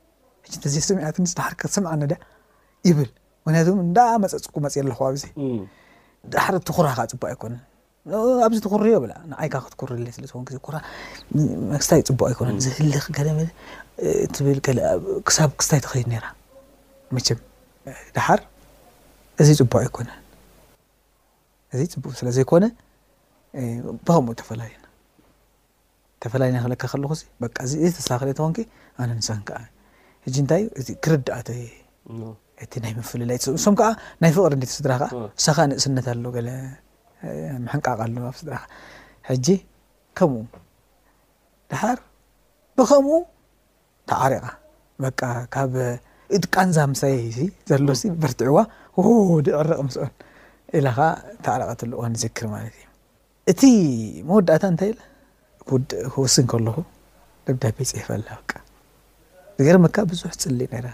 ሕ 0.47 0.55
ተዘ 0.65 0.75
ስምያትንዝተሓርክ 0.89 1.61
ስምዓኒ 1.77 2.03
ደ 2.13 2.15
ይብል 2.89 3.11
ምክንያቱ 3.47 3.69
እንዳ 3.87 3.99
መፀፅቁ 4.25 4.57
መፅእ 4.67 4.83
ኣለኹብዜ 4.85 5.25
ዳሕሪ 6.35 6.55
ትኩራ 6.71 6.87
ካ 6.99 7.01
ፅቡእ 7.13 7.29
ኣይኮነን 7.35 7.63
ኣብዚ 8.07 8.59
ትኽርዮ 8.67 8.91
ንዓይካ 9.35 9.55
ክትኩርለ 9.67 10.07
ስለኮንኩመስታይእ 10.17 12.05
ፅቡቅ 12.11 12.25
ኣይኮነን 12.31 12.59
ዝህልኽ 12.65 13.05
ትብልክሳብ 14.35 15.51
ክስታይ 15.59 15.81
ትኽይድ 15.85 16.07
ነራ 16.13 16.27
መቸም 17.17 17.39
ድሓር 18.15 18.41
እዚ 19.43 19.49
ፅቡቅ 19.61 19.77
ኣይኮነን 19.83 20.19
እዚ 21.75 21.83
ፅቡቅ 21.95 22.13
ስለ 22.21 22.27
ዘይኮነ 22.39 22.65
ብኸምኡ 24.07 24.31
ተፈላለዩና 24.41 24.85
ተፈላለዩና 26.23 26.59
ክለካ 26.67 26.85
ከለኩእ 26.93 27.23
በቃ 27.45 27.57
ዚ 27.71 27.73
እዚ 27.87 27.91
ተሰክለ 27.99 28.31
ትኾንኪ 28.41 28.59
ኣነ 29.03 29.11
ንሰን 29.19 29.41
ከዓ 29.49 29.59
እጂ 30.27 30.35
እንታይ 30.45 30.63
እዩ 30.79 30.87
እ 30.95 30.99
ክርዳኣ 31.05 31.39
እቲ 32.65 32.73
ናይ 32.85 32.93
መፍለለይሶም 33.01 33.75
ከዓ 33.81 33.89
ናይ 34.23 34.31
ፍቅሪ 34.39 34.53
ትስድራ 34.71 34.93
ከዓ 35.03 35.11
ሳኻ 35.47 35.57
ንእስነት 35.73 36.07
ኣሎ 36.13 36.25
ለ 36.47 36.49
መሓንቃቀሎ 37.65 38.17
ኣስድራኻ 38.33 38.65
ሕጂ 39.29 39.47
ከምኡ 40.19 40.43
ድሓር 41.71 41.99
ብከምኡ 42.79 43.19
ተዓሪቃ 44.11 44.45
በ 45.03 45.11
ካብ 45.55 45.75
እጥቃንዛ 46.37 46.77
ምሳይ 46.93 47.17
ዘሎ 47.71 47.85
በርትዑዋ 48.23 48.59
ደቅርቅ 49.47 49.79
ምስኦን 49.89 50.13
ኢላ 50.77 50.87
ኸዓ 50.99 51.09
ተዓረቀትልዋ 51.47 52.01
ንዝክር 52.15 52.47
ማለት 52.55 52.77
እዩ 52.81 52.87
እቲ 53.53 53.61
መወዳእታ 54.29 54.63
እንታይ 54.73 54.91
ኢ 54.91 54.97
ክውስን 56.13 56.47
ከለኩ 56.53 56.79
ደዳቤ 57.49 57.79
ፅፈላ 57.93 58.29
ዝገርመካ 59.59 59.97
ብዙሕ 60.13 60.31
ፅሊእ 60.43 60.71
ነራ 60.73 60.87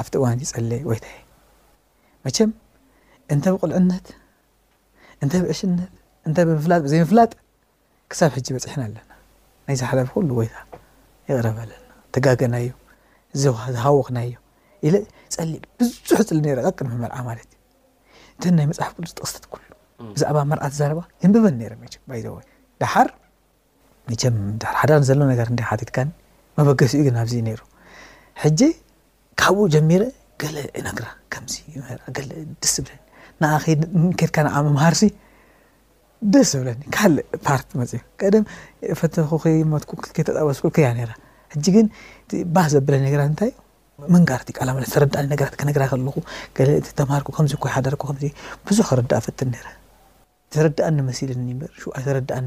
ኣብቲ 0.00 0.14
እዋን 0.20 0.38
ፀሊ 0.52 0.70
ወይታይ 0.90 1.18
መቸም 2.24 2.50
እንተ 3.32 3.44
ብቁልዕነት 3.54 4.06
እንተ 5.24 5.32
ብእሽነት 5.46 5.80
እተ 6.28 6.36
ብምፍላጥ 6.48 6.80
ብዘይምፍላጥ 6.84 7.30
ክሳብ 8.10 8.30
ሕጂ 8.36 8.46
በፅሕና 8.56 8.80
ኣለና 8.86 9.08
ናይ 9.66 9.76
ዝሓለ 9.80 9.98
ኩሉ 10.14 10.28
ወይታ 10.40 10.56
ይቅረብ 11.28 11.56
ኣለና 11.64 11.84
ተጋገናዩ 12.14 12.68
ዝሃወኽናዩ 13.42 14.32
ኢ 14.86 14.90
ፀሊ 15.34 15.50
ብዙሕ 15.80 16.20
ፅሊ 16.28 16.38
ቅድሚ 16.58 16.92
መርዓ 17.04 17.16
ማለትእዩ 17.28 17.56
ተ 18.42 18.54
ናይ 18.58 18.66
መፅሓፍ 18.70 18.92
ቁሉ 18.98 19.04
ጥቅስተት 19.16 19.44
ብዛዕባ 20.14 20.38
መርኣ 20.52 20.64
ዛረባ 20.80 21.00
ንብበን 21.30 21.60
ረ 21.72 21.74
ይ 22.20 22.22
ዳሓር 22.82 23.08
ሓዳር 24.80 25.02
ዘሎ 25.08 25.20
ነገር 25.32 25.48
ሓቲትካ 25.70 25.96
መበገሲኡ 26.58 27.00
ግን 27.06 27.16
ኣብዚ 27.22 27.34
ነይሩ 27.48 27.60
ሕጂ 28.42 28.60
ካብኡ 29.40 29.64
ጀሚረ 29.74 30.02
ገለእ 30.42 30.66
ነግራ 30.88 31.06
ከም 31.32 31.44
እ 31.74 32.22
ድስ 32.64 32.70
ዝብ 32.76 32.86
ንኣ 33.42 33.50
ኬድካ 34.20 34.36
ንኣ 34.46 34.54
መምሃርሲ 34.68 35.02
ደስ 36.32 36.46
ዝብለኒ 36.52 36.80
ካልእ 36.94 37.24
ፓርቲ 37.46 37.68
መፅ 37.80 37.92
ቀደም 38.20 38.44
ፈተጠበስቁ 39.00 40.64
ከያ 40.76 40.88
ሕጂግን 41.54 41.86
ባህ 42.54 42.66
ዘብለኒ 42.72 43.00
ነገራት 43.08 43.28
እንታይ 43.32 43.50
መንጋርቲ 44.14 44.48
ቃ 44.56 44.66
ዝተረዳነ 44.88 45.32
ክነራ 45.60 45.86
ከለኹ 45.92 46.16
ተማሃርከምይ 47.00 47.70
ሓዳር 47.76 47.96
ብዙሕ 48.68 48.88
ረዳእ 49.00 49.22
ፈትን 49.26 49.52
ተረዳእኒ 50.54 50.96
መሲልኒ 51.08 51.48
ተረዳእኒ 52.06 52.46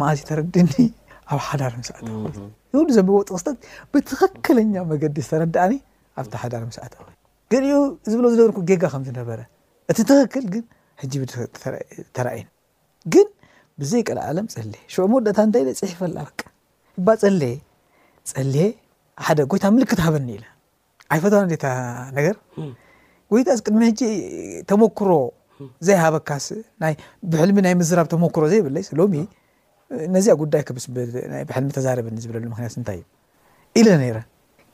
ማእዝ 0.00 0.20
ተረድኒ 0.28 0.70
ኣብ 1.32 1.40
ሓዳር 1.46 1.72
ምሳዕት 1.80 2.02
ይሉ 2.74 2.84
ዘንብቦጥቅስቲ 2.96 3.48
ብተኸከለኛ 3.94 4.74
መገዲ 4.90 5.16
ዝተረዳእኒ 5.26 5.72
ኣብቲ 6.20 6.34
ሓዳር 6.42 6.62
ስዕት 6.76 6.92
ግንዩ 7.52 7.74
ዝብሎ 8.10 8.24
ዝነበርጌጋ 8.34 8.82
ከምዝነበ 8.92 9.28
እቲ 9.90 9.98
ትኽክል 10.10 10.44
ግን 10.54 10.64
ሕጂ 11.02 11.14
ተርእየን 12.16 12.48
ግን 13.14 13.26
ብዘይ 13.80 14.02
ቀል 14.08 14.18
ኣለም 14.28 14.46
ፀልሄ 14.54 14.80
ሽ 14.94 14.96
መወዳእታ 15.12 15.38
እንታይ 15.46 15.62
ፅሒፈላ 15.80 16.16
በቃ 16.28 16.40
ባ 17.06 17.14
ፀለ 17.22 17.40
ፀል 18.32 18.50
ሓደ 19.26 19.38
ጎይታ 19.52 19.64
ምልክት 19.76 20.00
ሃበኒ 20.06 20.28
ኢለ 20.36 20.44
ኣይ 21.12 21.18
ፈታዋንዴታ 21.24 21.66
ነገር 22.18 22.36
ጎይታ 23.32 23.48
ቅድሚ 23.66 23.80
ሕጂ 23.90 24.02
ተመክሮ 24.70 25.10
ዘይሃበካስ 25.86 26.46
ብሕልሚ 27.32 27.58
ናይ 27.66 27.74
ምዝራብ 27.80 28.06
ተመክሮ 28.14 28.44
ዘይብለሎሚ 28.52 29.14
ነዚያ 30.14 30.32
ጉዳይ 30.42 30.62
ስብሕልሚ 30.86 31.68
ተዛርበኒ 31.78 32.16
ዝብለሉ 32.24 32.44
ምክንያት 32.52 32.76
ንታይ 32.82 33.00
እዩ 33.00 33.08
ኢለ 33.80 33.88
ነረ 34.02 34.18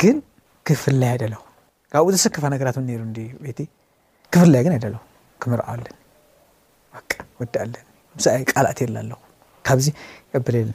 ግን 0.03 0.17
ክፍለያ 0.69 1.13
ደለ 1.23 1.35
ካብኡ 1.93 2.09
ዘሰከፋ 2.15 2.45
ነገራት 2.55 2.77
እ 2.81 2.97
ሩ 3.01 3.03
ቤ 3.45 3.65
ክፍላይ 4.35 4.63
ግን 4.65 4.73
ኣይደለ 4.77 4.95
ከምርኣ 5.43 5.65
ኣለኒ 5.75 5.95
ወዲእ 7.41 7.61
ኣለኒ 7.65 7.85
ምስይ 8.17 8.43
ቃልእት 8.53 8.79
የላ 8.85 8.97
ኣለኹ 9.03 9.19
ካብዚ 9.67 9.87
ቀብልለ 10.33 10.73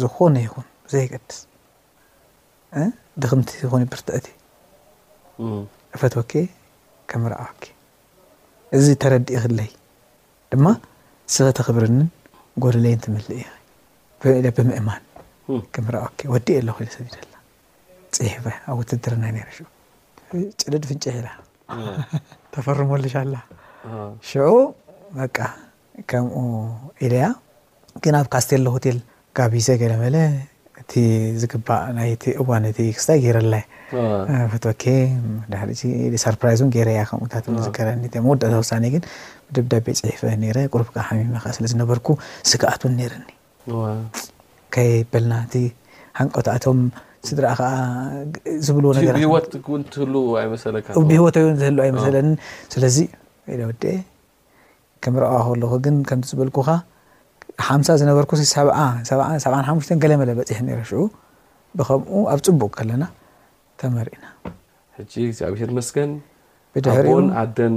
ዝኮነ 0.00 0.34
ይኹን 0.46 0.66
ዘይቀድስ 0.92 1.38
ድኽምቲ 3.22 3.48
ዝኮ 3.64 3.74
ብርትእቲ 3.92 4.26
እፈት 5.96 6.14
ወኬ 6.20 6.32
ከምርኣ 7.10 7.40
ወኬ 7.50 7.64
እዚ 8.76 8.86
ተረዲእ 9.02 9.36
ይክለይ 9.38 9.70
ድማ 10.52 10.66
ስለተ 11.34 11.58
ክብርንን 11.68 12.08
ጎልለይን 12.62 13.00
ትምልእ 13.04 13.42
ብምእማን 14.56 15.02
ከምርኣ 15.74 16.00
ወ 16.04 16.34
ወዲእ 16.34 16.56
የለኩ 16.58 16.78
ኢሉሰብ 16.84 17.06
ደላ 17.14 17.34
ፅሄፈ 18.16 18.44
ኣብ 18.70 18.76
ውትድርና 18.80 19.24
ነይ 19.36 19.42
ጨለድፍንጨ 20.60 21.04
ሒላ 21.16 21.26
ተፈርመሉ 22.58 23.02
ሽዑ 24.28 24.46
በቃ 25.18 25.38
ከምኡ 26.10 26.38
ኢለያ 27.06 27.26
ግን 28.02 28.14
ኣብ 28.18 28.26
ካስቴል 28.32 28.60
ለሆቴል 28.66 28.98
ጋቢዘ 29.36 29.68
ገለ 29.80 29.92
መለ 30.02 30.16
እቲ 30.80 30.92
ዝግባእ 31.42 31.82
ናይቲ 31.98 32.24
እዋን 32.42 32.64
ቲ 32.76 32.86
ክስታ 32.96 33.10
ገይረላይ 33.24 33.62
ፈቶወ 34.52 34.72
ዳሕሰርፕራዝእን 35.52 36.70
ገረያ 36.76 37.00
ከምኡታት 37.10 37.46
ዝገረኒ 37.66 38.02
መወዳእታ 38.26 38.54
ውሳነ 38.64 38.84
ግን 38.94 39.02
ብደብዳቤ 39.50 39.86
ፅሒፈ 40.00 40.20
ረ 40.56 40.66
ቁርብካ 40.74 40.96
ሓሚማኸ 41.08 41.46
ስለ 41.58 41.64
ዝነበርኩ 41.74 42.08
ስግኣትን 42.50 42.94
ነረኒ 43.02 43.24
ከይበልና 44.76 45.32
እቲ 45.48 45.54
ሃንቀታኣቶም 46.20 46.78
ስድራ 47.30 47.46
ከዓ 47.58 47.68
ዝብልዎ 48.66 48.90
ነወብሂወተ 48.98 49.46
ትህል 51.60 51.76
ኣይመሰለኒ 51.86 52.28
ስለዚ 52.74 52.96
ኢ 53.56 53.58
ወድኤ 53.70 53.94
ከም 55.04 55.14
ረእዋ 55.22 55.36
ከለኹ 55.48 55.72
ግን 55.84 55.96
ከምዝብልኩኻ 56.08 56.68
ሓምሳ 57.68 57.88
ዝነበርኩሰ 58.00 58.40
ሓሙሽተ 59.68 59.90
ገለመለ 60.04 60.30
በፂሕ 60.38 60.58
ረሽዑ 60.80 61.00
ብከምኡ 61.78 62.08
ኣብ 62.32 62.38
ፅቡቅ 62.46 62.70
ከለና 62.78 63.04
ተመሪእ 63.80 64.16
ና 64.24 64.26
ኣብር 65.48 65.70
መስገን 65.78 66.10
ድሪኣደን 66.84 67.74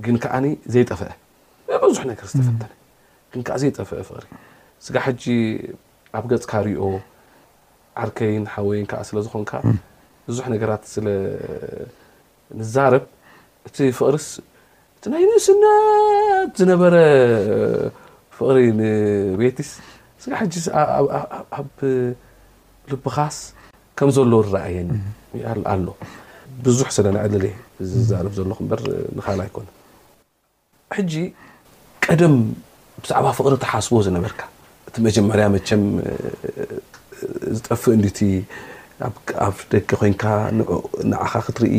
ግ 0.04 0.08
ዓ 0.38 0.38
ዘጠፈአ 0.74 1.14
ዙ 1.98 3.70
ዝፈ 3.70 4.10
ዘጠ 4.86 4.98
ሪ 5.18 5.24
ኣብ 6.18 6.24
ገፅካ 6.32 6.52
ርኦ 6.66 6.82
ዓርከይ 8.02 8.34
ሓወይ 8.54 8.80
ስለዝኮን 9.10 9.46
ዙሕ 10.36 10.46
ራ 10.72 10.78
ዛ 12.74 12.76
እ 12.96 13.90
ይ 15.22 15.28
ነ 15.64 15.66
ዝበ 16.58 16.82
ሪ 18.56 18.60
ቤ 19.40 19.54
ኣብ 20.34 21.78
ልብኻስ 22.92 23.38
ከም 23.98 24.10
ዘሎ 24.18 24.34
ዝረኣየኒ 24.48 24.90
ኣሎ 25.74 25.88
ብዙሕ 26.66 26.88
ስለናዕልል 26.98 27.46
ዝዛረፍ 27.92 28.34
ዘሎኩ 28.40 28.60
በር 28.70 28.82
ንካ 29.18 29.26
ኣይኮነ 29.46 29.68
ቀደም 32.06 32.36
ብዛዕባ 33.02 33.26
ፍቅሪ 33.38 33.54
ተሓስቦ 33.64 33.94
ዝነበርካ 34.06 34.40
እቲ 34.88 34.96
መጀመርያ 35.08 35.46
መቸም 35.56 35.84
ዝጠፍ 37.56 37.82
እንዲእቲ 37.96 38.20
ኣብ 39.46 39.56
ደገ 39.72 39.90
ኮንካ 40.02 40.24
ዓኻ 41.24 41.32
ክትርኢ 41.46 41.76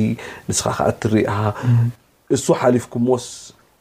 ንስኻ 0.49 0.67
ከ 0.79 0.88
ትርእ 1.03 1.26
እሱ 2.35 2.47
ሓሊፍኩሞስ 2.61 3.26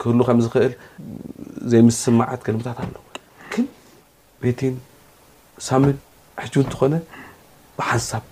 ክህህሉ 0.00 0.20
ከም 0.28 0.38
ዝክእል 0.44 0.72
ዘይምስስማዓት 1.70 2.40
ክልምታት 2.46 2.78
ኣለው 2.84 3.02
ክን 3.52 3.66
ቤቲን 4.42 4.74
ሳምን 5.68 5.92
ሕጁ 6.42 6.54
እንትኾነ 6.64 6.94
ብሓሳብ 7.78 8.24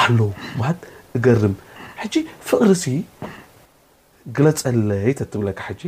ኣለው 0.00 0.30
ሃት 0.66 0.80
እገርም 1.18 1.54
ሕጂ 2.02 2.14
ፍቕሪ 2.48 2.68
እሲ 2.76 2.84
ግለፀለይ 4.36 5.08
ተትብለካ 5.20 5.60
ሕጂ 5.70 5.82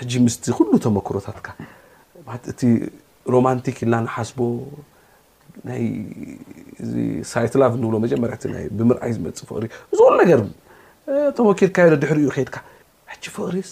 ሕጂ 0.00 0.12
ምስቲ 0.26 0.44
ኩሉ 0.56 0.70
ተመክሮታትካ 0.86 1.48
እቲ 2.52 2.60
ሮማንቲክ 3.34 3.76
ኢልናንሓስቦ 3.84 4.38
ይ 5.82 5.86
ሳይትላቭ 7.32 7.72
እንብሎ 7.78 7.94
መጀመርያ 8.04 8.36
ብምርኣይ 8.78 9.10
ዝመፅ 9.16 9.40
ፍቕሪ 9.48 9.64
እዚ 9.92 9.98
ኩሉ 10.04 10.14
ነገር 10.22 10.40
ተኪርካየዶ 11.36 11.94
ድሕሪ 12.02 12.18
ኡ 12.28 12.30
ከድካ 12.36 12.54
ሕ 13.14 13.30
ፍቅሪስ 13.36 13.70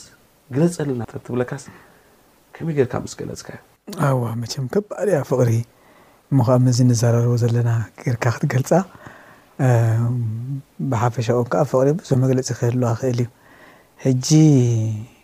ገለፅናትብለካስ 0.55 1.65
ከመይ 2.55 2.75
ገርካ 2.79 2.95
ምስገለፅካዩ 3.05 3.59
ኣዋ 4.07 4.23
መም 4.41 4.67
ከባልያ 4.75 5.17
ፍቅሪ 5.31 5.51
ምኸ 6.37 6.49
መዚ 6.65 6.79
ንዘረርቦ 6.89 7.33
ዘለና 7.43 7.71
ጌርካ 8.03 8.25
ክትገልፃ 8.37 8.71
ብሓፈሻኦም 10.91 11.47
ከዓ 11.53 11.63
ፍቅሪ 11.73 11.89
ብዙሕ 12.01 12.17
መግለፂ 12.25 12.49
ክህልዋ 12.59 12.87
ክእል 13.01 13.21
እዩ 13.25 13.29
ሕጂ 14.05 14.29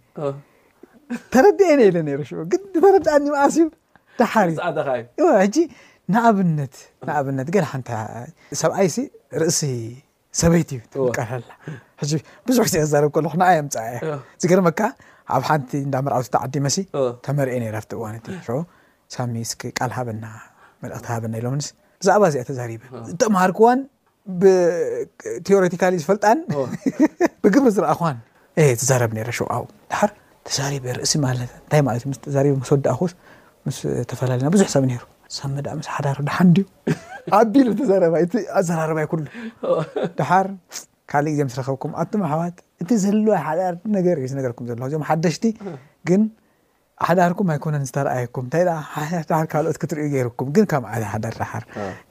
ተረድአነ 1.32 1.80
ለ 1.94 1.98
ግ 2.52 2.54
ንመረዳኣኒ 2.74 3.24
ማዓስ 3.34 3.54
ዩ 3.60 3.64
ዳሓርእዩዩ 4.20 5.28
ሕ 5.42 5.64
ኣብነት 7.20 7.50
ገ 7.56 7.64
ሓን 7.70 7.82
ሰብኣይሲ 8.62 8.96
ርእሲ 9.42 9.60
ሰበይት 10.42 10.68
እዩ 10.76 10.80
ትቀርላ 10.92 11.50
ብዙሕ 12.48 12.62
ክዚ 12.66 12.76
ዛርብ 12.92 13.10
ከለኩ 13.16 13.34
ንኣየ 13.40 13.58
ምፃ 13.68 13.76
ዝገርመካ 14.42 14.80
ኣብ 15.36 15.42
ሓንቲ 15.48 15.70
እንዳመርኣዊቲ 15.86 16.28
ተዓዲመሲ 16.36 16.76
ተመሪአ 17.26 17.54
ነራ 17.62 17.76
ቲ 17.90 17.92
እዋነት 17.98 18.24
እዩ 18.32 18.36
ሽ 18.48 18.58
ሳሚስ 19.14 19.50
ቃል 19.78 19.90
ሃበና 19.98 20.24
መልእክቲ 20.82 21.06
ሃበና 21.14 21.34
ኢሎምኒስ 21.40 21.68
ብዛዕባ 22.00 22.22
እዚኣ 22.30 22.42
ተዛሪበ 22.50 22.82
ጠምሃርክዋን 23.22 23.78
ብቴዎሬቲካሊ 24.40 25.94
ዝፈልጣን 26.02 26.38
ብግብሪ 27.42 27.68
ዝረአ 27.76 27.92
ኸን 28.00 28.16
ተዛረብ 28.80 29.10
ነረ 29.16 29.30
ሸውው 29.38 29.64
ድሓር 29.90 30.10
ተዛሪበ 30.48 30.84
ርእሲ 30.98 31.14
ማለት 31.26 31.50
እንታይ 31.58 31.82
ማለት 31.88 32.02
እዩ 32.06 32.12
ስ 32.16 32.20
ተዛሪ 32.26 32.46
ስ 32.68 32.70
ወድእኩስ 32.74 33.12
ምስ 33.66 33.78
ተፈላለዩና 34.10 34.50
ብዙሕ 34.54 34.68
ሰብ 34.74 34.84
ነሩ 34.90 35.02
ሰምድኣ 35.36 35.72
ምስ 35.80 35.86
ሓዳር 35.94 36.18
ድሓንድዩ 36.28 36.64
ኣብ 37.38 37.46
ቢሉ 37.54 37.68
ተዛረባ 37.80 38.14
እቲ 38.24 38.32
ኣዘራረባይ 38.58 39.06
ኩሉ 39.12 39.24
ድሓር 40.18 40.48
ካልእ 41.10 41.32
ግዜ 41.34 41.42
ምስረኸብኩም 41.48 41.92
ኣቶም 42.02 42.22
ኣሕዋት 42.28 42.56
እቲ 42.82 42.90
ዘለዋይ 43.04 43.40
ሓዳር 43.48 43.74
ነገር 43.96 44.16
እዩ 44.20 44.26
ዝነገርኩም 44.32 44.66
ዘለ 44.70 44.82
እዚ 44.90 44.94
ሓደሽቲ 45.10 45.44
ግን 46.10 46.22
ሓዳርኩም 47.08 47.48
ኣይኮነን 47.52 47.82
ዝተረኣየኩም 47.88 48.44
እንታይ 48.46 48.62
ሓዳር 49.12 49.46
ካልኦት 49.52 49.78
ክትሪእዩ 49.80 50.08
ገይርኩም 50.14 50.48
ግን 50.56 50.64
ካብ 50.70 50.84
ዓ 50.92 50.94
ሓዳር 51.14 51.34
ዳሓር 51.40 51.64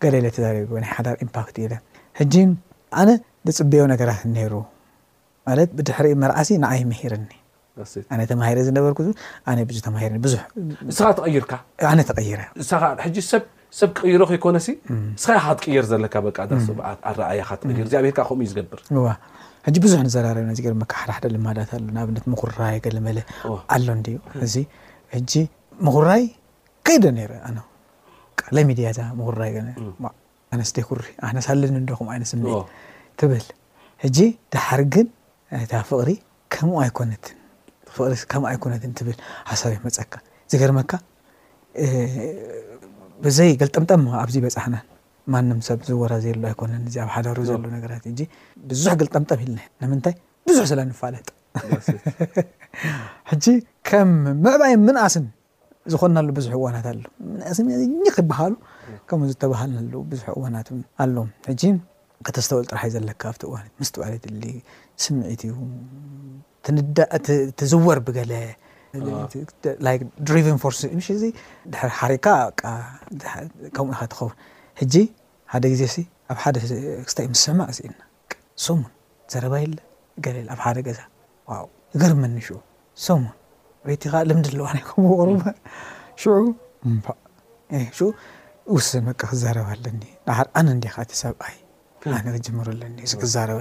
ገለለ 0.03 0.25
ተዛረዎናይ 0.35 0.91
ሓዳር 0.95 1.15
ኢምፓክት 1.25 1.55
እዩኢ 1.59 1.69
ለ 1.71 1.77
ሕጂ 2.19 2.33
ኣነ 3.01 3.09
ብፅበው 3.47 3.85
ነገራት 3.93 4.21
ነይሩ 4.35 4.53
ማለት 5.47 5.69
ብድሕሪ 5.77 6.05
መርዓሲ 6.23 6.51
ንዓይ 6.65 6.81
መሂርኒ 6.91 7.31
ኣነ 8.13 8.19
ተማሂረ 8.31 8.57
ዝነበርኩ 8.67 8.99
ኣነ 9.51 9.57
ዙ 9.77 9.81
ተማሂርኒ 9.87 10.17
ብዙሕ 10.27 10.43
ንስኻ 10.89 11.07
ተቐይርካ 11.19 11.51
ኣነ 11.91 11.99
ተቐይረ 12.11 12.41
ሕ 13.05 13.13
ሰብ 13.79 13.89
ክቕይሮክይኮነሲ 13.97 14.67
ስኻ 15.21 15.33
ካ 15.45 15.53
ትቀየር 15.59 15.85
ዘለካ 15.91 16.13
በቃርኣኣያ 16.25 17.41
ካትይር 17.47 17.87
ዚኣብርካ 17.91 18.19
ከምእዩ 18.29 18.47
ዝገብር 18.51 18.79
ዋ 19.05 19.07
ሕጂ 19.67 19.75
ብዙሕ 19.85 19.99
ንዘራርብ 20.07 20.43
ና 20.47 20.51
ዚገርመካ 20.57 20.93
ሓደሓደ 21.01 21.25
ልማዳት 21.35 21.69
ኣሎ 21.75 21.85
ንኣብነት 21.95 22.23
ምኩራይ 22.31 22.75
ገለመለ 22.85 23.17
ኣሎ 23.75 23.87
ንድዩ 23.99 24.15
እዚ 24.45 24.55
ሕጂ 25.13 25.31
ምኹራይ 25.85 26.23
ከይደ 26.87 27.03
ነይረ 27.17 27.31
ኣነለሚድያዛ 27.47 28.99
ምኹራይ 29.19 29.51
ለ 29.67 29.71
ኣነስደይ 30.55 30.83
ኩሪ 30.89 31.03
ኣነሳለኒ 31.29 31.75
እደኹም 31.83 32.09
ዓይነስ 32.15 32.33
ትብል 33.21 33.45
ሕጂ 34.03 34.17
ድሓር 34.53 34.81
ግን 34.93 35.07
ታ 35.71 35.81
ፍቅሪ 35.89 36.09
ከምኡ 36.53 36.77
ኣይኮነትን 38.53 38.91
ትብል 38.99 39.17
ሓሳር 39.51 39.77
መፀካ 39.87 40.13
እዚ 40.47 40.55
ገርመካ 40.63 40.91
ብዘይ 43.25 43.49
ገልጠምጠም 43.61 44.01
ኣብዚ 44.21 44.35
በፃሓናን 44.45 44.85
ማንም 45.33 45.59
ሰብ 45.67 45.79
ዝወራዘየሉ 45.87 46.43
ኣይኮነ 46.49 46.71
እዚ 46.89 46.95
ኣብ 47.03 47.09
ሓዳሩ 47.15 47.37
ዘሎ 47.49 47.63
ነገራት 47.75 48.03
እ 48.11 48.13
ብዙሕ 48.71 48.93
ግል 48.99 49.09
ጠምጠም 49.15 49.39
ኢልና 49.45 49.59
ንምንታይ 49.83 50.15
ብዙሕ 50.49 50.63
ስለ 50.71 50.79
ንፋለጥ 50.89 51.27
ሕጂ 53.31 53.45
ከም 53.89 54.09
ምዕባይን 54.43 54.81
ምንኣስን 54.87 55.25
ዝኮናሉ 55.93 56.27
ብዙሕ 56.39 56.53
እዋናት 56.59 56.85
ኣሎ 56.91 57.01
እስ 57.51 57.57
ክበሃሉ 58.15 58.53
ከምኡ 59.09 59.27
ዝተባሃልሉ 59.33 59.93
ዙሕ 60.19 60.27
እዋናት 60.39 60.67
ኣሎዎ 61.03 61.25
ጂ 61.61 61.71
ከተስተውል 62.27 62.65
ጥራሓዩ 62.69 62.91
ዘለካ 62.95 63.21
ኣብቲ 63.31 63.41
እዋ 63.47 63.55
ምስ 63.81 63.89
በዕሉ 63.99 64.15
ድሊ 64.25 64.43
ስምዒት 65.03 65.41
እዩ 65.47 65.55
ትዝወር 67.59 67.99
ብገለ 68.07 68.33
ድሪቨን 70.27 70.57
ር 70.71 70.73
ሽ 71.07 71.09
ዚ 71.21 71.25
ድ 71.71 71.77
ሓሪካ 71.99 72.27
ከምኡ 73.77 73.89
ከትኸውን 74.01 74.33
ሕጂ 74.79 74.95
ሓደ 75.51 75.63
ግዜ 75.73 75.83
ኣብ 76.31 76.37
ሓደ 76.43 76.55
ክስታ 77.07 77.17
ምስ 77.33 77.39
ሰማዕ 77.47 77.69
ስእና 77.77 77.99
ሶሙን 78.65 78.91
ዘረባየለ 79.31 79.77
ገል 80.25 80.47
ኣብ 80.53 80.59
ሓደ 80.65 80.77
ገዛ 80.87 80.99
ው 81.65 81.67
ገርመኒ 82.01 82.35
ሽ 82.47 82.57
ሰሙን 83.05 83.33
ቤይቲኻ 83.89 84.13
ልምዲ 84.29 84.45
ኣለዋ 84.51 84.67
ምቁር 84.75 85.29
ውስን 88.75 89.01
መቀ 89.07 89.19
ክዛረባ 89.31 89.67
ኣለኒ 89.75 90.01
ዳሓር 90.27 90.47
ኣነ 90.59 90.67
እንዲከ 90.75 90.95
ሰብ 91.21 91.35
ክጀምሩኣለኒክረበ 92.25 93.59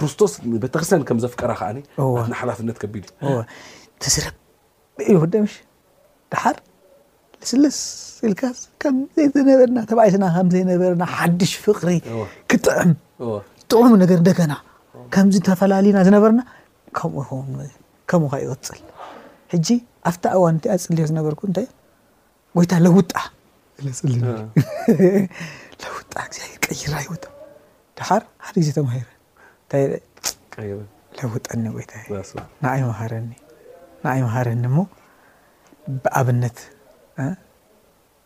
ክርስቶስ 0.00 0.32
ቤተ 0.64 0.74
ክሰን 0.82 1.02
ከም 1.08 1.18
ዘፍቀረ 1.24 1.52
ከ 1.60 1.64
ሓላፍነት 2.42 2.76
ከቢ 2.82 2.94
እዩ 3.04 3.34
ተዝረበዩወደም 4.02 5.46
ዳር 6.34 6.56
ስለስልካ 7.50 8.42
ከምዘይዝነበርና 8.82 9.78
ተብኣይስና 9.90 10.24
ከምዘይነበረና 10.36 11.02
ሓድሽ 11.16 11.52
ፍቅሪ 11.64 11.90
ክጥዕም 12.50 12.92
ጥቕሙ 13.72 13.90
ነገር 14.02 14.20
ደገና 14.28 14.52
ከምዝተፈላለዩና 15.14 15.98
ዝነበርና 16.08 16.40
ከምኡ 16.98 17.28
ካ 18.10 18.38
ይቅፅል 18.44 18.78
ሕጂ 19.52 19.68
ኣብታ 20.08 20.24
እዋን 20.36 20.52
እንቲኣ 20.56 20.74
ፅልዮ 20.86 21.04
ዝነበርኩ 21.10 21.40
እንታይእ 21.48 21.70
ጎይታ 22.56 22.72
ለውጣ 22.86 23.12
ፅሊ 23.98 24.12
ለውጣ 25.84 26.12
ግዜቀይራ 26.32 26.94
ይወጥ 27.06 27.24
ድሓር 27.98 28.22
ሓደ 28.46 28.54
ግዜ 28.62 28.68
ተማሂረ 28.76 29.08
ንታ 29.80 30.62
ለውጣኒ 31.20 31.72
ይታ 31.80 31.92
ንኣይሃረኒ 32.62 33.32
ንኣይማሃረኒ 34.04 34.64
ሞ 34.76 34.84
ብኣብነት 36.04 36.58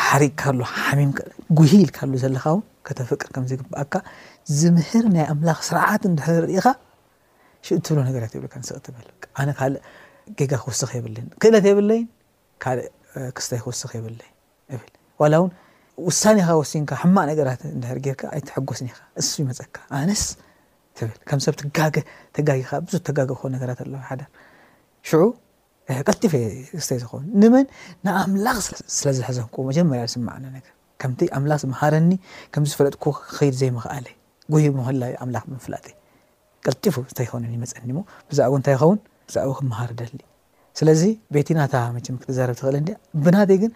ሓሪቅካሉ 0.00 0.58
ሓሚም 0.74 1.10
ጉሂኢልካሉ 1.58 2.12
ዘለኻ 2.24 2.44
ውን 2.56 2.64
ከተፍቅር 2.86 3.28
ከም 3.34 3.44
ዝግበኣካ 3.50 3.94
ዝምህር 4.58 5.04
ናይ 5.16 5.24
ኣምላኽ 5.32 5.60
ስርዓት 5.68 6.02
እድርኢኻ 6.10 6.66
ሽትብሎ 7.66 7.98
ነገራት 8.08 8.32
ይብል 8.36 8.48
ንስል 8.60 8.78
ኣነ 9.42 9.48
ካልእ 9.58 9.80
ገጋ 10.38 10.52
ክውስኽ 10.64 10.90
የብለ 10.98 11.16
ክእለት 11.42 11.64
የብለይን 11.70 12.04
ሓደ 12.64 12.78
ክስተይ 13.36 13.58
ክውስኽ 13.64 13.90
ይብለይ 13.98 14.28
ብል 14.80 14.88
ዋላ 15.22 15.34
እውን 15.40 15.50
ውሳኒ 16.08 16.36
ኻ 16.46 16.50
ወሲንካ 16.60 16.90
ሓማእ 17.02 17.26
ነገራት 17.30 17.60
ንድሕር 17.76 17.98
ጌርካ 18.04 18.22
ኣይትሓጎስኒኻ 18.36 18.96
ንሱ 19.18 19.30
ይመፀካ 19.42 19.76
ኣንስ 19.98 20.22
ትብል 20.96 21.16
ከም 21.28 21.40
ሰብ 21.44 21.54
ት 21.58 21.60
ተጋጊኻ 22.36 22.70
ብዙ 22.86 22.94
ተጋገ 23.08 23.30
ክኾ 23.38 23.44
ነገራት 23.56 23.78
ኣለዋ 23.84 24.00
ሓደር 24.10 24.28
ሽዑ 25.08 25.22
ቅልጢፍ 26.08 26.32
እ 26.40 26.42
ክስተይ 26.78 26.98
ዝኸውን 27.02 27.24
ንመን 27.40 27.66
ንኣምላኽ 28.06 28.58
ስለ 28.98 29.08
ዝሕዘንኩ 29.18 29.56
መጀመርያ 29.70 30.04
ዝስማዕነ 30.12 30.44
ነገር 30.56 30.72
ከምቲ 31.02 31.20
ኣምላኽ 31.38 31.58
ዝምሃረኒ 31.64 32.12
ከም 32.54 32.66
ዝፈለጥኩ 32.72 33.04
ክከይድ 33.20 33.54
ዘይምኽኣለይ 33.62 34.14
ጉይ 34.52 34.66
መላዩ 34.78 35.14
ኣምላኽ 35.24 35.44
መንፍላጢ 35.54 35.88
ቅልጢፉ 36.66 36.96
ተይ 37.16 37.26
ይነ 37.40 37.44
ይመፀኒ 37.56 37.90
ሞ 37.96 38.00
ብዛዕቡ 38.30 38.54
እንታይ 38.60 38.74
ይኸውን 38.78 38.98
ብዛዕቡ 39.28 39.50
ክምሃር 39.58 39.90
ደሊ 40.00 40.16
ስለዚ 40.78 41.02
ቤቲ 41.34 41.48
ናታ 41.58 41.74
ም 41.94 42.00
ክትዛረብ 42.20 42.56
ትኽእል 42.60 42.86
ብናተይ 43.24 43.58
ግን 43.62 43.72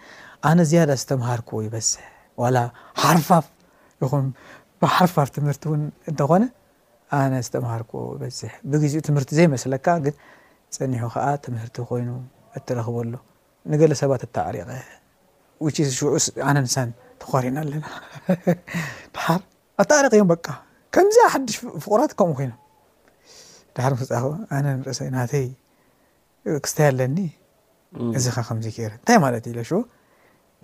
ኣነ 0.49 0.59
ዝያዳ 0.69 0.91
ዝተምሃርክዎ 1.01 1.57
ይበዝሕ 1.67 2.01
ዋላ 2.41 2.57
ሓርፋፍ 3.03 3.45
ይኹም 4.03 4.25
ብሓርፋፍ 4.83 5.29
ትምህርቲ 5.35 5.63
እውን 5.69 5.81
እንተኾነ 6.11 6.43
ኣነ 7.19 7.33
ዝተምሃርክዎ 7.47 8.01
ይበዝሕ 8.15 8.51
ብግዜኡ 8.71 9.01
ትምህርቲ 9.07 9.29
ዘይመስለካ 9.39 9.87
ግን 10.07 10.15
ፀኒሑ 10.77 11.03
ከዓ 11.13 11.25
ትምህርቲ 11.45 11.77
ኮይኑ 11.91 12.09
እትረኽበሎ 12.57 13.13
ንገለ 13.71 13.91
ሰባት 14.01 14.21
ኣተዓሪቀ 14.27 14.65
ው 15.65 15.71
ሽዑ 15.99 16.09
ኣነ 16.49 16.57
ንሳን 16.67 16.89
ተኮሪና 17.21 17.57
ኣለና 17.63 17.85
ሓር 19.25 19.39
ኣተዓሪቀእዮም 19.81 20.29
በቃ 20.33 20.45
ከምዚኣ 20.95 21.25
ሓድሽ 21.33 21.55
ፍቁራት 21.85 22.11
ከምኡ 22.19 22.35
ኮይኖ 22.41 22.53
ዳሕር 23.75 23.93
ኣነ 24.57 24.65
ንርእሰዩ 24.79 25.09
ናተ 25.17 25.33
ክስተይ 26.65 26.87
ኣለኒ 26.91 27.17
እዚ 28.17 28.25
ኻ 28.35 28.43
ከምዚ 28.47 28.65
ገይር 28.77 28.91
እንታይ 28.97 29.17
ማት 29.23 29.73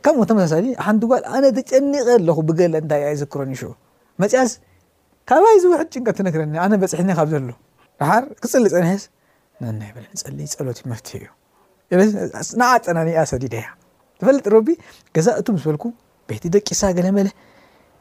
ካም 0.05 0.17
ተመሳሳሊ 0.29 0.65
ሓንቲጓል 0.85 1.23
ኣነ 1.35 1.43
ተጨኒቀ 1.57 2.05
ኣለኹ 2.15 2.35
ብገለ 2.49 2.73
እታ 2.81 2.91
ኣይዝክረኒዩ 3.09 3.61
መፅያዝ 4.21 4.51
ካባይ 5.29 5.55
ዝውሕድ 5.63 5.87
ጭንቀት 5.93 6.15
ትነክረኒ 6.19 6.53
ኣነ 6.65 6.73
በፅሒኒ 6.81 7.09
ካብ 7.19 7.27
ዘሎ 7.31 7.49
ድሓር 8.01 8.23
ክፅሊ 8.43 8.65
ፀኒሐስ 8.73 9.03
ና 9.61 9.71
ለፀሊ 9.79 10.05
ፀሎት 10.59 10.79
መፍ 10.91 11.01
እዩ 11.17 11.23
ንዓፀናኣ 12.61 13.23
ሰዲደያ 13.31 13.63
ትፈጥ 14.19 14.43
ቢ 14.67 14.75
ገዛ 15.15 15.27
እቱ 15.39 15.47
ዝበልኩ 15.63 15.85
ቤቲ 16.29 16.43
ደቂሳ 16.55 16.81
ገለ 16.97 17.07
መለ 17.17 17.29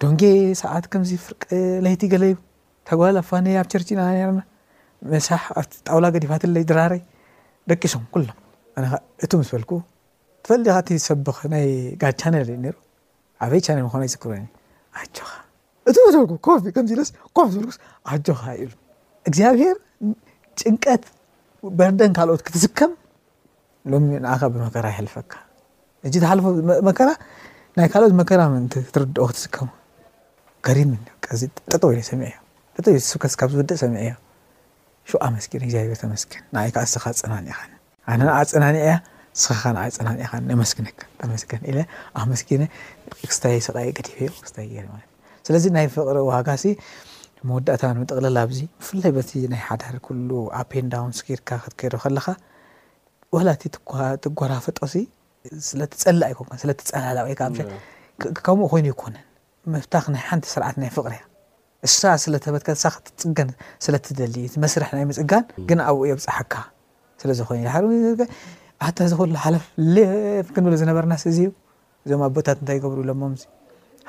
ዶንጌ 0.02 0.22
ሰዓት 0.62 0.84
ከምዚ 0.92 1.12
ፍርቅ 1.26 1.42
ለይቲ 1.86 2.02
ገለዩ 2.14 2.34
ተጓል 2.90 3.16
ኣፋ 3.22 3.30
ኣብ 3.62 3.66
ቸርች 3.72 3.88
ና 4.00 4.04
ና 4.16 4.38
መሳሕ 5.14 5.42
ኣ 5.58 5.64
ጣውላ 5.88 6.06
ገዲፋትለይ 6.16 6.64
ድራርይ 6.72 7.02
ደቂሶም 7.70 8.02
ኩሎም 8.14 8.36
ኻ 8.92 8.96
እቶ 9.24 9.30
ምስበልኩ 9.40 9.70
ትፈለካ 10.46 10.78
ሰብኽ 11.06 11.38
ናይ 11.52 11.66
ጋ 12.00 12.04
ቻነል 12.20 12.48
ዩ 12.54 12.72
ዓበይ 13.44 13.60
ቻነል 13.66 13.82
ምኮ 13.86 13.94
ይስክረ 14.08 14.32
ኣጆኻ 15.00 15.30
እቶበል 15.90 16.36
ኮፊከምዚ 16.46 16.92
ለስም 16.98 17.16
ዝል 17.54 17.64
ኣጆኻ 18.14 18.42
ኢሉ 18.62 18.70
እግዚኣብሄር 19.28 19.76
ጭንቀት 20.60 21.04
በርደን 21.78 22.12
ካልኦት 22.18 22.42
ክትስከም 22.46 22.92
ሎሚ 23.92 24.08
ንኣኸ 24.24 24.42
ብመከራ 24.54 24.86
ይሕልፈካ 24.94 25.32
እ 26.06 26.10
ተሓለፎ 26.24 26.46
መከራ 26.88 27.08
ናይ 27.78 27.88
ካልኦት 27.94 28.14
መከራ 28.20 28.40
ምን 28.52 28.64
ትርድኦ 28.94 29.24
ክትስከሙ 29.30 29.68
ከሪምዚ 30.66 31.40
ጠጥወ 31.72 31.90
ሰሚ 32.10 32.20
እ 32.32 32.80
ጠወዩስብስ 32.86 33.34
ካብ 33.40 33.48
ዝውደእ 33.54 33.78
ሰሚዒ 33.82 34.04
እዮ 34.10 34.14
ኣመስኪን 35.28 35.62
እግዚኣብር 35.66 35.96
ተመስግን 36.02 36.40
ንኣይ 36.54 36.70
ዓ 36.74 36.82
ንስኻ 36.86 37.04
ፀናኒአኻ 37.22 37.60
ኣነ 38.10 38.20
ንኣ 38.28 38.36
ፀናኒአ 38.52 38.80
እያ 38.88 38.94
ንስኻኻ 39.36 39.62
ን 39.74 39.78
ፅናኒኻ 39.96 40.28
መስግ 40.62 40.78
ተመስግን 41.20 41.62
ኣ 42.18 42.20
መስኪነ 42.32 42.62
ክስታይ 43.28 43.58
ሰኢ 43.66 43.88
ገዲዮ 43.98 44.28
ክስታይስለዚ 44.44 45.64
ናይ 45.76 45.86
ፍቅሪ 45.96 46.16
ዋጋሲ 46.32 46.64
መወዳእታ 47.48 47.82
ንምጥቕልላ 47.96 48.38
ብዚ 48.50 48.60
ብፍላይ 48.80 49.12
በቲ 49.16 49.30
ናይ 49.54 49.60
ሓዳር 49.68 49.96
ኩሉ 50.06 50.28
ኣፔንዳውን 50.60 51.12
ስኪርካ 51.18 51.50
ክትገይሮ 51.64 51.94
ከለኻ 52.04 52.26
ወላእቲ 53.36 53.62
ትጓራፈጥቕሲ 54.24 54.94
ስለ 55.68 55.80
ትፀላእ 55.92 56.26
ኣይኮን 56.30 56.58
ስለ 56.62 56.70
ትፀላላ 56.80 57.18
ወይ 57.26 57.34
ከምኡ 58.46 58.66
ኮይኑ 58.72 58.86
ይኮነን 58.94 59.24
መብታኽ 59.74 60.04
ናይ 60.14 60.22
ሓንቲ 60.28 60.44
ስርዓት 60.54 60.76
ናይ 60.82 60.90
ፍቅሪ 60.96 61.12
እያ 61.18 61.22
እሳ 61.86 61.96
ስለተበትካ 62.24 62.68
ሳ 62.82 62.88
ክትፅገን 62.94 63.48
ስለትደልዩ 63.84 64.44
መስርሕ 64.62 64.90
ናይ 64.96 65.04
ምፅጋን 65.10 65.44
ግን 65.68 65.78
ኣብኡ 65.86 66.00
የብፅሓካ 66.10 66.54
ስለ 67.20 67.30
ዝኮኑ 67.38 67.58
እዩ 67.96 68.06
ድ 68.20 68.24
ታ 68.98 69.08
ክሉ 69.18 69.34
ሓለፍ 69.44 69.64
ልፍ 69.96 70.46
ክንብል 70.54 70.74
ዝነበርና 70.82 71.14
ስእዝዩ 71.22 71.46
እዞም 72.04 72.22
ኣብ 72.26 72.32
ቦታት 72.36 72.58
እንታይ 72.62 72.76
ይገብሩ 72.78 72.98
ኢሎሞ 73.06 73.22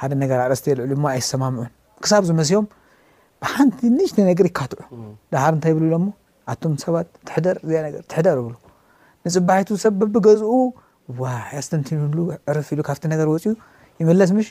ሓደ 0.01 0.11
ነገር 0.23 0.37
ኣርስተየልዕሉ 0.45 0.91
ማ 1.03 1.07
ኣይሰማምዑን 1.17 1.69
ክሳብ 2.03 2.23
ዝመስዮም 2.29 2.65
ብሓንቲ 3.43 3.79
ንሽ 3.97 4.11
ነገር 4.31 4.47
ይካትዑ 4.51 4.79
ድሃር 5.33 5.53
እንታይ 5.57 5.71
ይብሉ 5.73 5.83
ኢሎሞ 5.91 6.07
ኣቶም 6.53 6.73
ሰባት 6.85 7.07
ትደርዚ 7.29 7.69
ር 7.83 7.95
ትሕደር 8.11 8.37
ይብሉ 8.41 8.55
ንፅባሒቱ 9.25 9.69
ሰብ 9.85 9.93
በቢገዝኡ 10.01 10.53
ዋ 11.21 11.31
ያስተንቲንሉ 11.57 12.17
ዕርፍ 12.53 12.67
ኢሉ 12.73 12.81
ካብቲ 12.89 13.03
ነገር 13.13 13.27
ወፅኡ 13.33 13.51
ይመለስ 14.01 14.31
ምሽ 14.37 14.47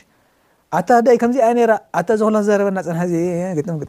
ኣታ 0.79 0.91
ዳይ 1.07 1.15
ከምዚ 1.21 1.37
ኣ 1.47 1.49
ራ 1.69 1.71
ኣታ 1.99 2.09
ዝክሎ 2.19 2.35
ዝዛረበና 2.45 2.79
ፀናሐ 2.87 3.01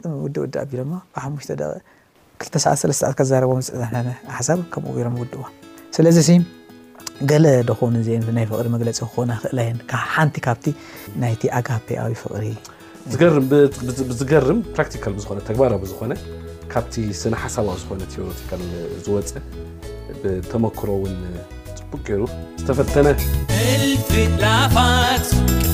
ጥም 0.03 0.11
ውድውዲ 0.25 0.53
ኣቢሎማ 0.63 0.91
ብሓሙሽተ 1.15 1.51
2ሰዓት 1.57 2.77
3ተ 2.83 2.91
ሰዓት 2.99 3.13
ካዛረቦም 3.19 3.61
ፅሓሳብ 3.67 4.59
ከምኡ 4.73 4.95
ሮም 5.05 5.15
ውድዋ 5.21 5.41
ስለዚ 5.97 6.17
ገለ 7.29 7.45
ደኮን 7.69 7.95
ናይ 8.37 8.45
ፍቅሪ 8.51 8.65
መግለፂ 8.75 8.99
ክኾና 9.11 9.31
ክእላየ 9.43 9.69
ካብሓንቲ 9.91 10.35
ካብቲ 10.47 10.65
ናይቲ 11.21 11.41
ኣጋፔኣዊ 11.59 12.11
ፍቅሪብዝገርም 12.23 14.59
ራካ 14.79 14.87
ዝ 15.23 15.25
ተግባራዊ 15.49 15.79
ዝኮነ 15.93 16.11
ካብቲ 16.73 16.93
ስነ 17.21 17.33
ሓሳብዊ 17.43 17.73
ዝኮነ 17.83 18.01
ቴዎቲካል 18.13 18.61
ዝወፀ 19.05 19.31
ብተመክሮውን 20.21 21.15
bkru 21.93 22.27
stefttene 22.61 23.13
lfitlafat 23.91 25.25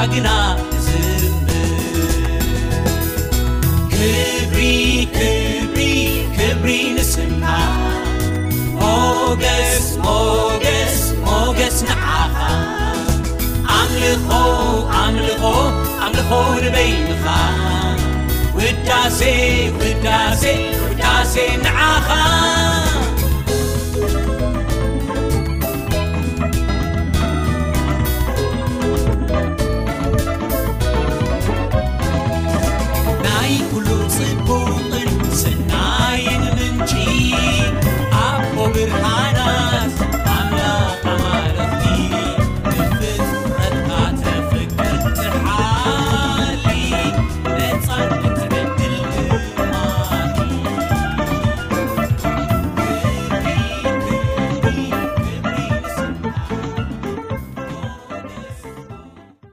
ኣግና 0.00 0.28
ዝብር 0.84 1.64
ክብሪ 3.94 4.60
ክብሪ 5.16 5.80
ክብሪ 6.36 6.68
ንስና 6.96 7.44
ሞገስ 8.78 9.82
ሞገስ 10.04 10.96
ሞገስ 11.24 11.78
ንዓኻ 11.88 12.36
ኣምልኾ 13.76 14.30
ኣምልኾ 15.00 15.42
ኣምልኾ 16.04 16.30
ርበይንኻ 16.64 17.24
ውዳሴ 18.58 19.20
ውዳሴ 19.80 20.42
ውዳሴ 20.84 21.34
ንዓኻ 21.64 22.08